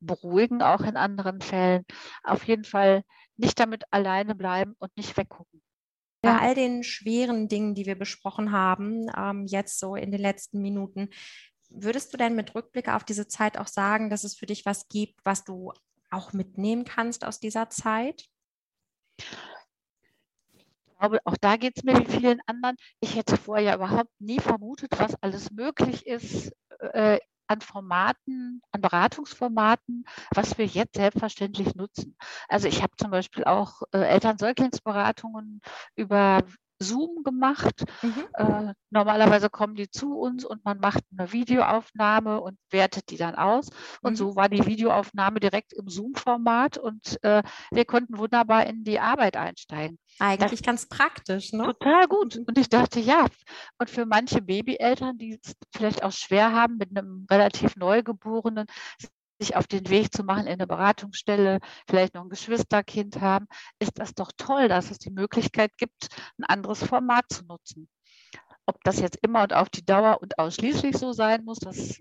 beruhigen, 0.00 0.62
auch 0.62 0.80
in 0.80 0.96
anderen 0.96 1.40
Fällen. 1.40 1.84
Auf 2.22 2.44
jeden 2.44 2.64
Fall 2.64 3.02
nicht 3.36 3.58
damit 3.58 3.84
alleine 3.90 4.34
bleiben 4.34 4.74
und 4.78 4.96
nicht 4.96 5.16
weggucken. 5.16 5.62
Bei 6.22 6.38
all 6.38 6.54
den 6.54 6.84
schweren 6.84 7.48
Dingen, 7.48 7.74
die 7.74 7.86
wir 7.86 7.98
besprochen 7.98 8.52
haben, 8.52 9.06
ähm, 9.16 9.46
jetzt 9.46 9.78
so 9.78 9.94
in 9.96 10.10
den 10.10 10.20
letzten 10.20 10.60
Minuten, 10.60 11.08
würdest 11.70 12.12
du 12.12 12.18
denn 12.18 12.34
mit 12.34 12.54
Rückblick 12.54 12.88
auf 12.88 13.04
diese 13.04 13.26
Zeit 13.26 13.56
auch 13.56 13.68
sagen, 13.68 14.10
dass 14.10 14.24
es 14.24 14.36
für 14.36 14.46
dich 14.46 14.66
was 14.66 14.88
gibt, 14.88 15.24
was 15.24 15.44
du 15.44 15.72
auch 16.10 16.32
mitnehmen 16.32 16.84
kannst 16.84 17.24
aus 17.24 17.40
dieser 17.40 17.70
Zeit? 17.70 18.26
Ich 20.52 20.66
glaube, 20.98 21.20
auch 21.24 21.36
da 21.40 21.56
geht 21.56 21.78
es 21.78 21.84
mir 21.84 21.98
wie 21.98 22.10
vielen 22.10 22.40
anderen. 22.44 22.76
Ich 23.00 23.16
hätte 23.16 23.38
vorher 23.38 23.76
überhaupt 23.76 24.12
nie 24.18 24.40
vermutet, 24.40 24.98
was 24.98 25.14
alles 25.22 25.50
möglich 25.50 26.06
ist 26.06 26.52
äh, 26.80 27.18
an 27.50 27.60
Formaten, 27.60 28.62
an 28.70 28.80
Beratungsformaten, 28.80 30.04
was 30.32 30.56
wir 30.56 30.66
jetzt 30.66 30.94
selbstverständlich 30.94 31.74
nutzen. 31.74 32.16
Also 32.48 32.68
ich 32.68 32.82
habe 32.82 32.92
zum 32.96 33.10
Beispiel 33.10 33.44
auch 33.44 33.82
äh, 33.92 33.98
Eltern-Säuglingsberatungen 33.98 35.60
über 35.96 36.44
Zoom 36.80 37.22
gemacht. 37.22 37.84
Mhm. 38.02 38.24
Äh, 38.34 38.74
normalerweise 38.90 39.50
kommen 39.50 39.74
die 39.74 39.90
zu 39.90 40.18
uns 40.18 40.44
und 40.44 40.64
man 40.64 40.78
macht 40.78 41.04
eine 41.16 41.32
Videoaufnahme 41.32 42.40
und 42.40 42.58
wertet 42.70 43.10
die 43.10 43.16
dann 43.16 43.34
aus. 43.34 43.68
Und 44.02 44.12
mhm. 44.12 44.16
so 44.16 44.36
war 44.36 44.48
die 44.48 44.64
Videoaufnahme 44.64 45.40
direkt 45.40 45.72
im 45.74 45.88
Zoom-Format 45.88 46.78
und 46.78 47.22
äh, 47.22 47.42
wir 47.70 47.84
konnten 47.84 48.18
wunderbar 48.18 48.66
in 48.66 48.82
die 48.82 48.98
Arbeit 48.98 49.36
einsteigen. 49.36 49.98
Eigentlich 50.18 50.60
das, 50.60 50.66
ganz 50.66 50.88
praktisch, 50.88 51.52
ne? 51.52 51.64
Total 51.64 52.06
gut. 52.08 52.36
Und 52.36 52.58
ich 52.58 52.68
dachte, 52.68 52.98
ja, 52.98 53.26
und 53.78 53.90
für 53.90 54.06
manche 54.06 54.40
Babyeltern, 54.40 55.18
die 55.18 55.38
es 55.42 55.54
vielleicht 55.74 56.02
auch 56.02 56.12
schwer 56.12 56.52
haben 56.52 56.78
mit 56.78 56.96
einem 56.96 57.26
relativ 57.30 57.76
Neugeborenen, 57.76 58.66
sich 59.40 59.56
auf 59.56 59.66
den 59.66 59.88
Weg 59.88 60.12
zu 60.14 60.22
machen 60.22 60.46
in 60.46 60.52
eine 60.52 60.66
Beratungsstelle, 60.66 61.58
vielleicht 61.88 62.14
noch 62.14 62.22
ein 62.22 62.28
Geschwisterkind 62.28 63.20
haben, 63.20 63.46
ist 63.78 63.98
das 63.98 64.14
doch 64.14 64.30
toll, 64.36 64.68
dass 64.68 64.90
es 64.90 64.98
die 64.98 65.10
Möglichkeit 65.10 65.76
gibt, 65.78 66.08
ein 66.38 66.44
anderes 66.44 66.84
Format 66.84 67.24
zu 67.30 67.44
nutzen. 67.46 67.88
Ob 68.66 68.82
das 68.84 69.00
jetzt 69.00 69.18
immer 69.22 69.42
und 69.42 69.54
auf 69.54 69.68
die 69.70 69.84
Dauer 69.84 70.20
und 70.20 70.38
ausschließlich 70.38 70.96
so 70.96 71.12
sein 71.12 71.44
muss, 71.44 71.58
das 71.58 72.00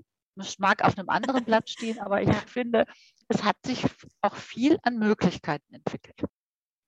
mag 0.60 0.84
auf 0.84 0.98
einem 0.98 1.10
anderen 1.10 1.44
Blatt 1.46 1.70
stehen, 1.70 2.00
aber 2.00 2.22
ich 2.22 2.34
finde, 2.48 2.86
es 3.28 3.44
hat 3.44 3.58
sich 3.66 3.86
auch 4.22 4.36
viel 4.36 4.78
an 4.84 4.98
Möglichkeiten 4.98 5.74
entwickelt. 5.74 6.22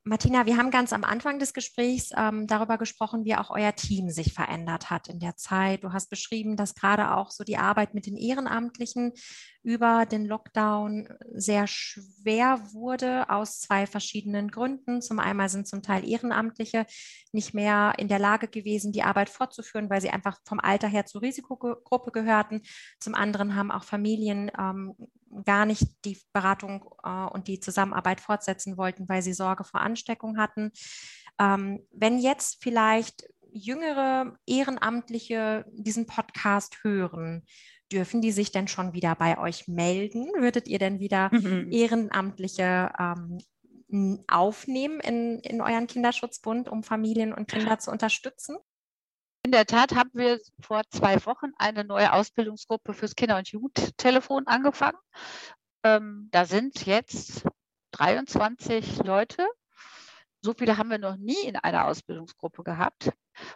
Martina, 0.04 0.48
wir 0.48 0.58
haben 0.58 0.72
ganz 0.72 0.94
am 0.94 1.04
Anfang 1.04 1.38
des 1.38 1.54
Gesprächs 1.54 2.10
ähm, 2.18 2.48
darüber 2.48 2.80
gesprochen, 2.80 3.24
wie 3.24 3.36
auch 3.36 3.52
euer 3.52 3.76
Team 3.76 4.10
sich 4.10 4.34
verändert 4.34 4.90
hat 4.90 5.08
in 5.10 5.20
der 5.20 5.36
Zeit. 5.36 5.84
Du 5.84 5.94
hast 5.94 6.10
beschrieben, 6.10 6.58
dass 6.58 6.74
gerade 6.74 7.16
auch 7.16 7.30
so 7.30 7.44
die 7.44 7.58
Arbeit 7.58 7.94
mit 7.94 8.08
den 8.08 8.18
Ehrenamtlichen 8.18 9.14
über 9.62 10.08
den 10.08 10.26
Lockdown 10.26 11.08
sehr 11.36 11.68
schwer 11.68 12.64
wurde 12.74 13.30
aus 13.30 13.60
zwei 13.60 13.86
verschiedenen 13.86 14.50
Gründen. 14.50 15.04
Zum 15.04 15.20
einen 15.20 15.48
sind 15.50 15.68
zum 15.68 15.84
Teil 15.84 16.04
Ehrenamtliche 16.04 16.88
nicht 17.32 17.54
mehr 17.54 17.94
in 18.00 18.08
der 18.08 18.18
Lage 18.18 18.48
gewesen, 18.48 18.92
die 18.92 19.04
Arbeit 19.04 19.30
fortzuführen, 19.30 19.92
weil 19.92 20.02
sie 20.02 20.10
einfach 20.10 20.40
vom 20.46 20.60
Alter 20.60 20.88
her 20.88 21.06
zur 21.06 21.22
Risikogruppe 21.22 22.10
gehörten. 22.10 22.64
Zum 23.00 23.14
anderen 23.14 23.56
haben 23.56 23.70
auch 23.70 23.84
Familien 23.84 24.50
ähm, 24.58 24.96
gar 25.46 25.65
nicht 25.65 25.88
die 26.06 26.17
Beratung 26.34 26.86
äh, 27.04 27.10
und 27.10 27.48
die 27.48 27.60
Zusammenarbeit 27.60 28.22
fortsetzen 28.22 28.78
wollten, 28.78 29.08
weil 29.10 29.22
sie 29.22 29.34
Sorge 29.34 29.63
vor 29.63 29.82
Ansteckung 29.82 30.38
hatten. 30.38 30.72
Ähm, 31.39 31.86
wenn 31.91 32.20
jetzt 32.20 32.62
vielleicht 32.62 33.24
jüngere 33.52 34.38
Ehrenamtliche 34.46 35.65
diesen 35.72 36.06
Podcast 36.06 36.84
hören, 36.84 37.44
dürfen 37.91 38.22
die 38.22 38.32
sich 38.32 38.52
denn 38.52 38.67
schon 38.67 38.94
wieder 38.94 39.15
bei 39.15 39.38
euch 39.38 39.67
melden? 39.67 40.28
Würdet 40.38 40.67
ihr 40.67 40.80
denn 40.80 41.00
wieder 41.00 41.30
mhm. 41.34 41.72
Ehrenamtliche 41.72 42.91
ähm, 42.98 44.24
aufnehmen 44.28 45.00
in, 45.02 45.39
in 45.39 45.62
euren 45.62 45.88
Kinderschutzbund, 45.88 46.70
um 46.70 46.84
Familien 46.84 47.34
und 47.34 47.50
Kinder 47.50 47.80
zu 47.80 47.91
unterstützen? 47.91 48.58
In 49.43 49.51
der 49.51 49.65
Tat 49.65 49.95
haben 49.95 50.12
wir 50.13 50.39
vor 50.60 50.84
zwei 50.89 51.25
Wochen 51.25 51.51
eine 51.58 51.84
neue 51.84 52.13
Ausbildungsgruppe 52.13 52.93
fürs 52.93 53.15
Kinder- 53.15 53.38
und 53.38 53.49
Jugendtelefon 53.49 54.45
angefangen. 54.45 54.99
Ähm, 55.84 56.30
da 56.32 56.45
sind 56.45 56.86
jetzt 56.86 57.43
23 57.91 58.99
Leute. 59.04 59.47
So 60.41 60.54
viele 60.54 60.77
haben 60.77 60.89
wir 60.89 60.99
noch 60.99 61.17
nie 61.17 61.41
in 61.43 61.56
einer 61.56 61.86
Ausbildungsgruppe 61.86 62.63
gehabt. 62.63 63.12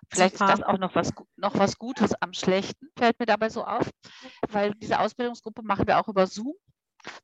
Vielleicht 0.10 0.38
Super. 0.38 0.54
ist 0.54 0.60
das 0.60 0.68
auch 0.68 0.78
noch 0.80 0.96
was, 0.96 1.14
noch 1.36 1.58
was 1.58 1.78
Gutes 1.78 2.14
am 2.20 2.34
Schlechten, 2.34 2.90
fällt 2.98 3.20
mir 3.20 3.26
dabei 3.26 3.50
so 3.50 3.64
auf, 3.64 3.90
weil 4.50 4.74
diese 4.76 5.00
Ausbildungsgruppe 5.00 5.62
machen 5.64 5.88
wir 5.88 6.00
auch 6.00 6.08
über 6.08 6.26
Zoom 6.26 6.56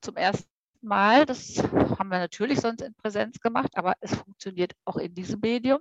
zum 0.02 0.18
ersten 0.18 0.50
Mal. 0.82 1.26
Das 1.26 1.58
haben 1.64 2.10
wir 2.10 2.20
natürlich 2.20 2.60
sonst 2.60 2.82
in 2.82 2.94
Präsenz 2.96 3.40
gemacht, 3.40 3.72
aber 3.76 3.96
es 4.02 4.16
funktioniert 4.16 4.74
auch 4.86 4.98
in 4.98 5.14
diesem 5.14 5.40
Medium. 5.40 5.80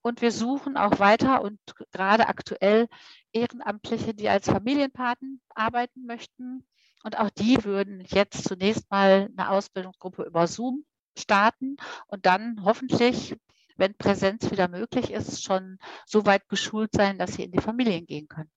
Und 0.00 0.20
wir 0.20 0.32
suchen 0.32 0.76
auch 0.76 0.98
weiter 0.98 1.42
und 1.42 1.58
gerade 1.92 2.26
aktuell 2.26 2.88
Ehrenamtliche, 3.32 4.14
die 4.14 4.28
als 4.28 4.48
Familienpaten 4.48 5.40
arbeiten 5.54 6.06
möchten. 6.06 6.66
Und 7.04 7.18
auch 7.18 7.30
die 7.30 7.64
würden 7.64 8.04
jetzt 8.08 8.44
zunächst 8.44 8.90
mal 8.90 9.28
eine 9.36 9.50
Ausbildungsgruppe 9.50 10.24
über 10.24 10.46
Zoom 10.46 10.84
starten 11.16 11.76
und 12.08 12.26
dann 12.26 12.64
hoffentlich 12.64 13.36
wenn 13.76 13.94
Präsenz 13.96 14.50
wieder 14.50 14.68
möglich 14.68 15.10
ist, 15.10 15.42
schon 15.42 15.78
so 16.06 16.26
weit 16.26 16.48
geschult 16.48 16.90
sein, 16.94 17.18
dass 17.18 17.34
sie 17.34 17.44
in 17.44 17.52
die 17.52 17.60
Familien 17.60 18.06
gehen 18.06 18.28
können. 18.28 18.50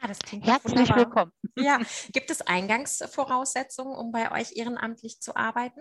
Ah, 0.00 0.08
Herzlich 0.08 0.64
wunderbar. 0.64 0.96
willkommen. 0.96 1.32
Ja, 1.56 1.80
gibt 2.12 2.30
es 2.30 2.42
Eingangsvoraussetzungen, 2.42 3.94
um 3.94 4.12
bei 4.12 4.30
euch 4.32 4.56
ehrenamtlich 4.56 5.20
zu 5.20 5.36
arbeiten? 5.36 5.80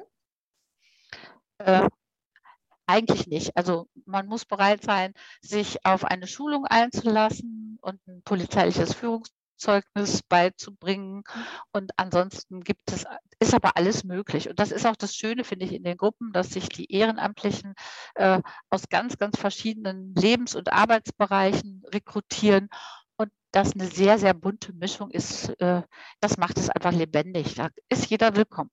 Eigentlich 2.92 3.26
nicht. 3.26 3.56
Also 3.56 3.88
man 4.06 4.28
muss 4.28 4.44
bereit 4.44 4.84
sein, 4.84 5.14
sich 5.42 5.86
auf 5.86 6.04
eine 6.04 6.28
Schulung 6.28 6.66
einzulassen 6.66 7.80
und 7.82 8.06
ein 8.06 8.22
polizeiliches 8.24 8.94
Führungszeugnis 8.94 10.24
beizubringen. 10.24 11.24
Und 11.72 11.92
ansonsten 11.96 12.60
gibt 12.60 12.92
es, 12.92 13.06
ist 13.40 13.54
aber 13.54 13.78
alles 13.78 14.04
möglich. 14.04 14.50
Und 14.50 14.60
das 14.60 14.74
ist 14.74 14.86
auch 14.86 14.98
das 14.98 15.16
Schöne, 15.16 15.46
finde 15.46 15.68
ich, 15.68 15.72
in 15.72 15.84
den 15.84 15.96
Gruppen, 15.96 16.34
dass 16.34 16.50
sich 16.50 16.68
die 16.68 16.92
Ehrenamtlichen 16.92 17.76
äh, 18.16 18.42
aus 18.70 18.90
ganz, 18.90 19.18
ganz 19.18 19.40
verschiedenen 19.40 20.14
Lebens- 20.14 20.56
und 20.56 20.74
Arbeitsbereichen 20.74 21.84
rekrutieren 21.94 22.68
und 23.16 23.32
das 23.54 23.72
eine 23.72 23.86
sehr, 23.86 24.20
sehr 24.20 24.34
bunte 24.34 24.74
Mischung 24.74 25.12
ist. 25.12 25.48
Äh, 25.62 25.84
das 26.20 26.36
macht 26.36 26.58
es 26.58 26.70
einfach 26.70 26.92
lebendig. 26.92 27.56
Da 27.56 27.70
ist 27.88 28.10
jeder 28.10 28.36
willkommen. 28.36 28.70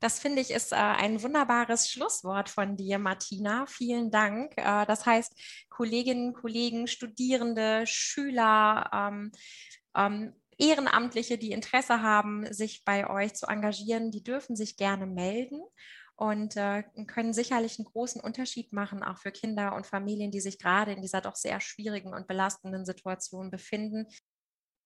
Das 0.00 0.20
finde 0.20 0.40
ich 0.40 0.50
ist 0.50 0.72
äh, 0.72 0.76
ein 0.76 1.22
wunderbares 1.22 1.90
Schlusswort 1.90 2.48
von 2.48 2.76
dir, 2.76 2.98
Martina. 2.98 3.66
Vielen 3.66 4.10
Dank. 4.10 4.52
Äh, 4.56 4.86
das 4.86 5.06
heißt, 5.06 5.32
Kolleginnen, 5.68 6.34
Kollegen, 6.34 6.86
Studierende, 6.86 7.84
Schüler, 7.86 8.90
ähm, 8.92 9.32
ähm, 9.96 10.34
Ehrenamtliche, 10.58 11.38
die 11.38 11.52
Interesse 11.52 12.02
haben, 12.02 12.52
sich 12.52 12.84
bei 12.84 13.08
euch 13.08 13.34
zu 13.34 13.46
engagieren, 13.46 14.10
die 14.10 14.22
dürfen 14.22 14.56
sich 14.56 14.76
gerne 14.76 15.06
melden 15.06 15.60
und 16.16 16.56
äh, 16.56 16.82
können 17.06 17.32
sicherlich 17.32 17.78
einen 17.78 17.86
großen 17.86 18.20
Unterschied 18.20 18.72
machen, 18.72 19.04
auch 19.04 19.18
für 19.18 19.30
Kinder 19.30 19.74
und 19.76 19.86
Familien, 19.86 20.32
die 20.32 20.40
sich 20.40 20.58
gerade 20.58 20.92
in 20.92 21.00
dieser 21.00 21.20
doch 21.20 21.36
sehr 21.36 21.60
schwierigen 21.60 22.12
und 22.12 22.26
belastenden 22.26 22.84
Situation 22.84 23.50
befinden 23.50 24.08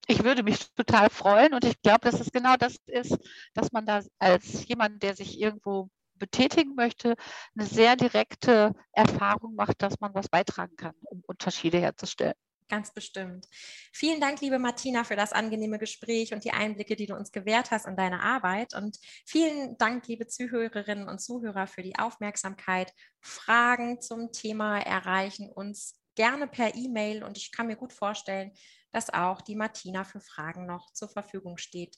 ich 0.07 0.23
würde 0.23 0.43
mich 0.43 0.71
total 0.75 1.09
freuen 1.09 1.53
und 1.53 1.63
ich 1.65 1.81
glaube, 1.81 2.09
dass 2.09 2.19
es 2.19 2.31
genau 2.31 2.55
das 2.57 2.77
ist, 2.85 3.17
dass 3.53 3.71
man 3.71 3.85
da 3.85 4.01
als 4.19 4.67
jemand, 4.67 5.01
der 5.01 5.15
sich 5.15 5.39
irgendwo 5.39 5.89
betätigen 6.15 6.75
möchte, 6.75 7.15
eine 7.55 7.67
sehr 7.67 7.95
direkte 7.95 8.73
Erfahrung 8.91 9.55
macht, 9.55 9.81
dass 9.81 9.99
man 9.99 10.13
was 10.13 10.29
beitragen 10.29 10.75
kann, 10.75 10.95
um 11.03 11.23
Unterschiede 11.25 11.79
herzustellen. 11.79 12.35
Ganz 12.69 12.93
bestimmt. 12.93 13.47
Vielen 13.91 14.21
Dank, 14.21 14.41
liebe 14.41 14.57
Martina, 14.57 15.03
für 15.03 15.15
das 15.15 15.33
angenehme 15.33 15.79
Gespräch 15.79 16.33
und 16.33 16.43
die 16.43 16.53
Einblicke, 16.53 16.95
die 16.95 17.05
du 17.05 17.15
uns 17.15 17.31
gewährt 17.31 17.71
hast 17.71 17.85
in 17.85 17.95
deine 17.95 18.21
Arbeit. 18.21 18.73
Und 18.73 18.97
vielen 19.25 19.77
Dank, 19.77 20.07
liebe 20.07 20.27
Zuhörerinnen 20.27 21.07
und 21.07 21.19
Zuhörer, 21.19 21.67
für 21.67 21.83
die 21.83 21.99
Aufmerksamkeit. 21.99 22.91
Fragen 23.19 24.01
zum 24.01 24.31
Thema 24.31 24.79
erreichen 24.79 25.49
uns 25.49 25.99
gerne 26.15 26.47
per 26.47 26.73
E-Mail 26.75 27.23
und 27.23 27.37
ich 27.37 27.51
kann 27.51 27.67
mir 27.67 27.75
gut 27.75 27.93
vorstellen, 27.93 28.53
dass 28.93 29.09
auch 29.09 29.41
die 29.41 29.55
Martina 29.55 30.05
für 30.05 30.21
Fragen 30.21 30.65
noch 30.65 30.93
zur 30.93 31.09
Verfügung 31.09 31.57
steht. 31.57 31.97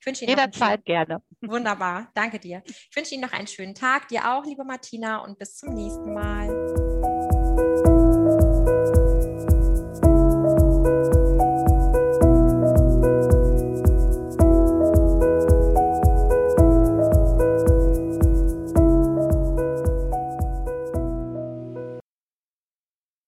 Ich 0.00 0.06
wünsche 0.06 0.24
Ihnen 0.24 0.30
Jederzeit 0.30 0.84
gerne. 0.84 1.22
Wunderbar, 1.40 2.10
danke 2.14 2.38
dir. 2.40 2.62
Ich 2.64 2.96
wünsche 2.96 3.14
Ihnen 3.14 3.22
noch 3.22 3.32
einen 3.32 3.46
schönen 3.46 3.74
Tag, 3.74 4.08
dir 4.08 4.32
auch, 4.32 4.44
liebe 4.44 4.64
Martina, 4.64 5.18
und 5.18 5.38
bis 5.38 5.56
zum 5.56 5.74
nächsten 5.74 6.14
Mal. 6.14 6.87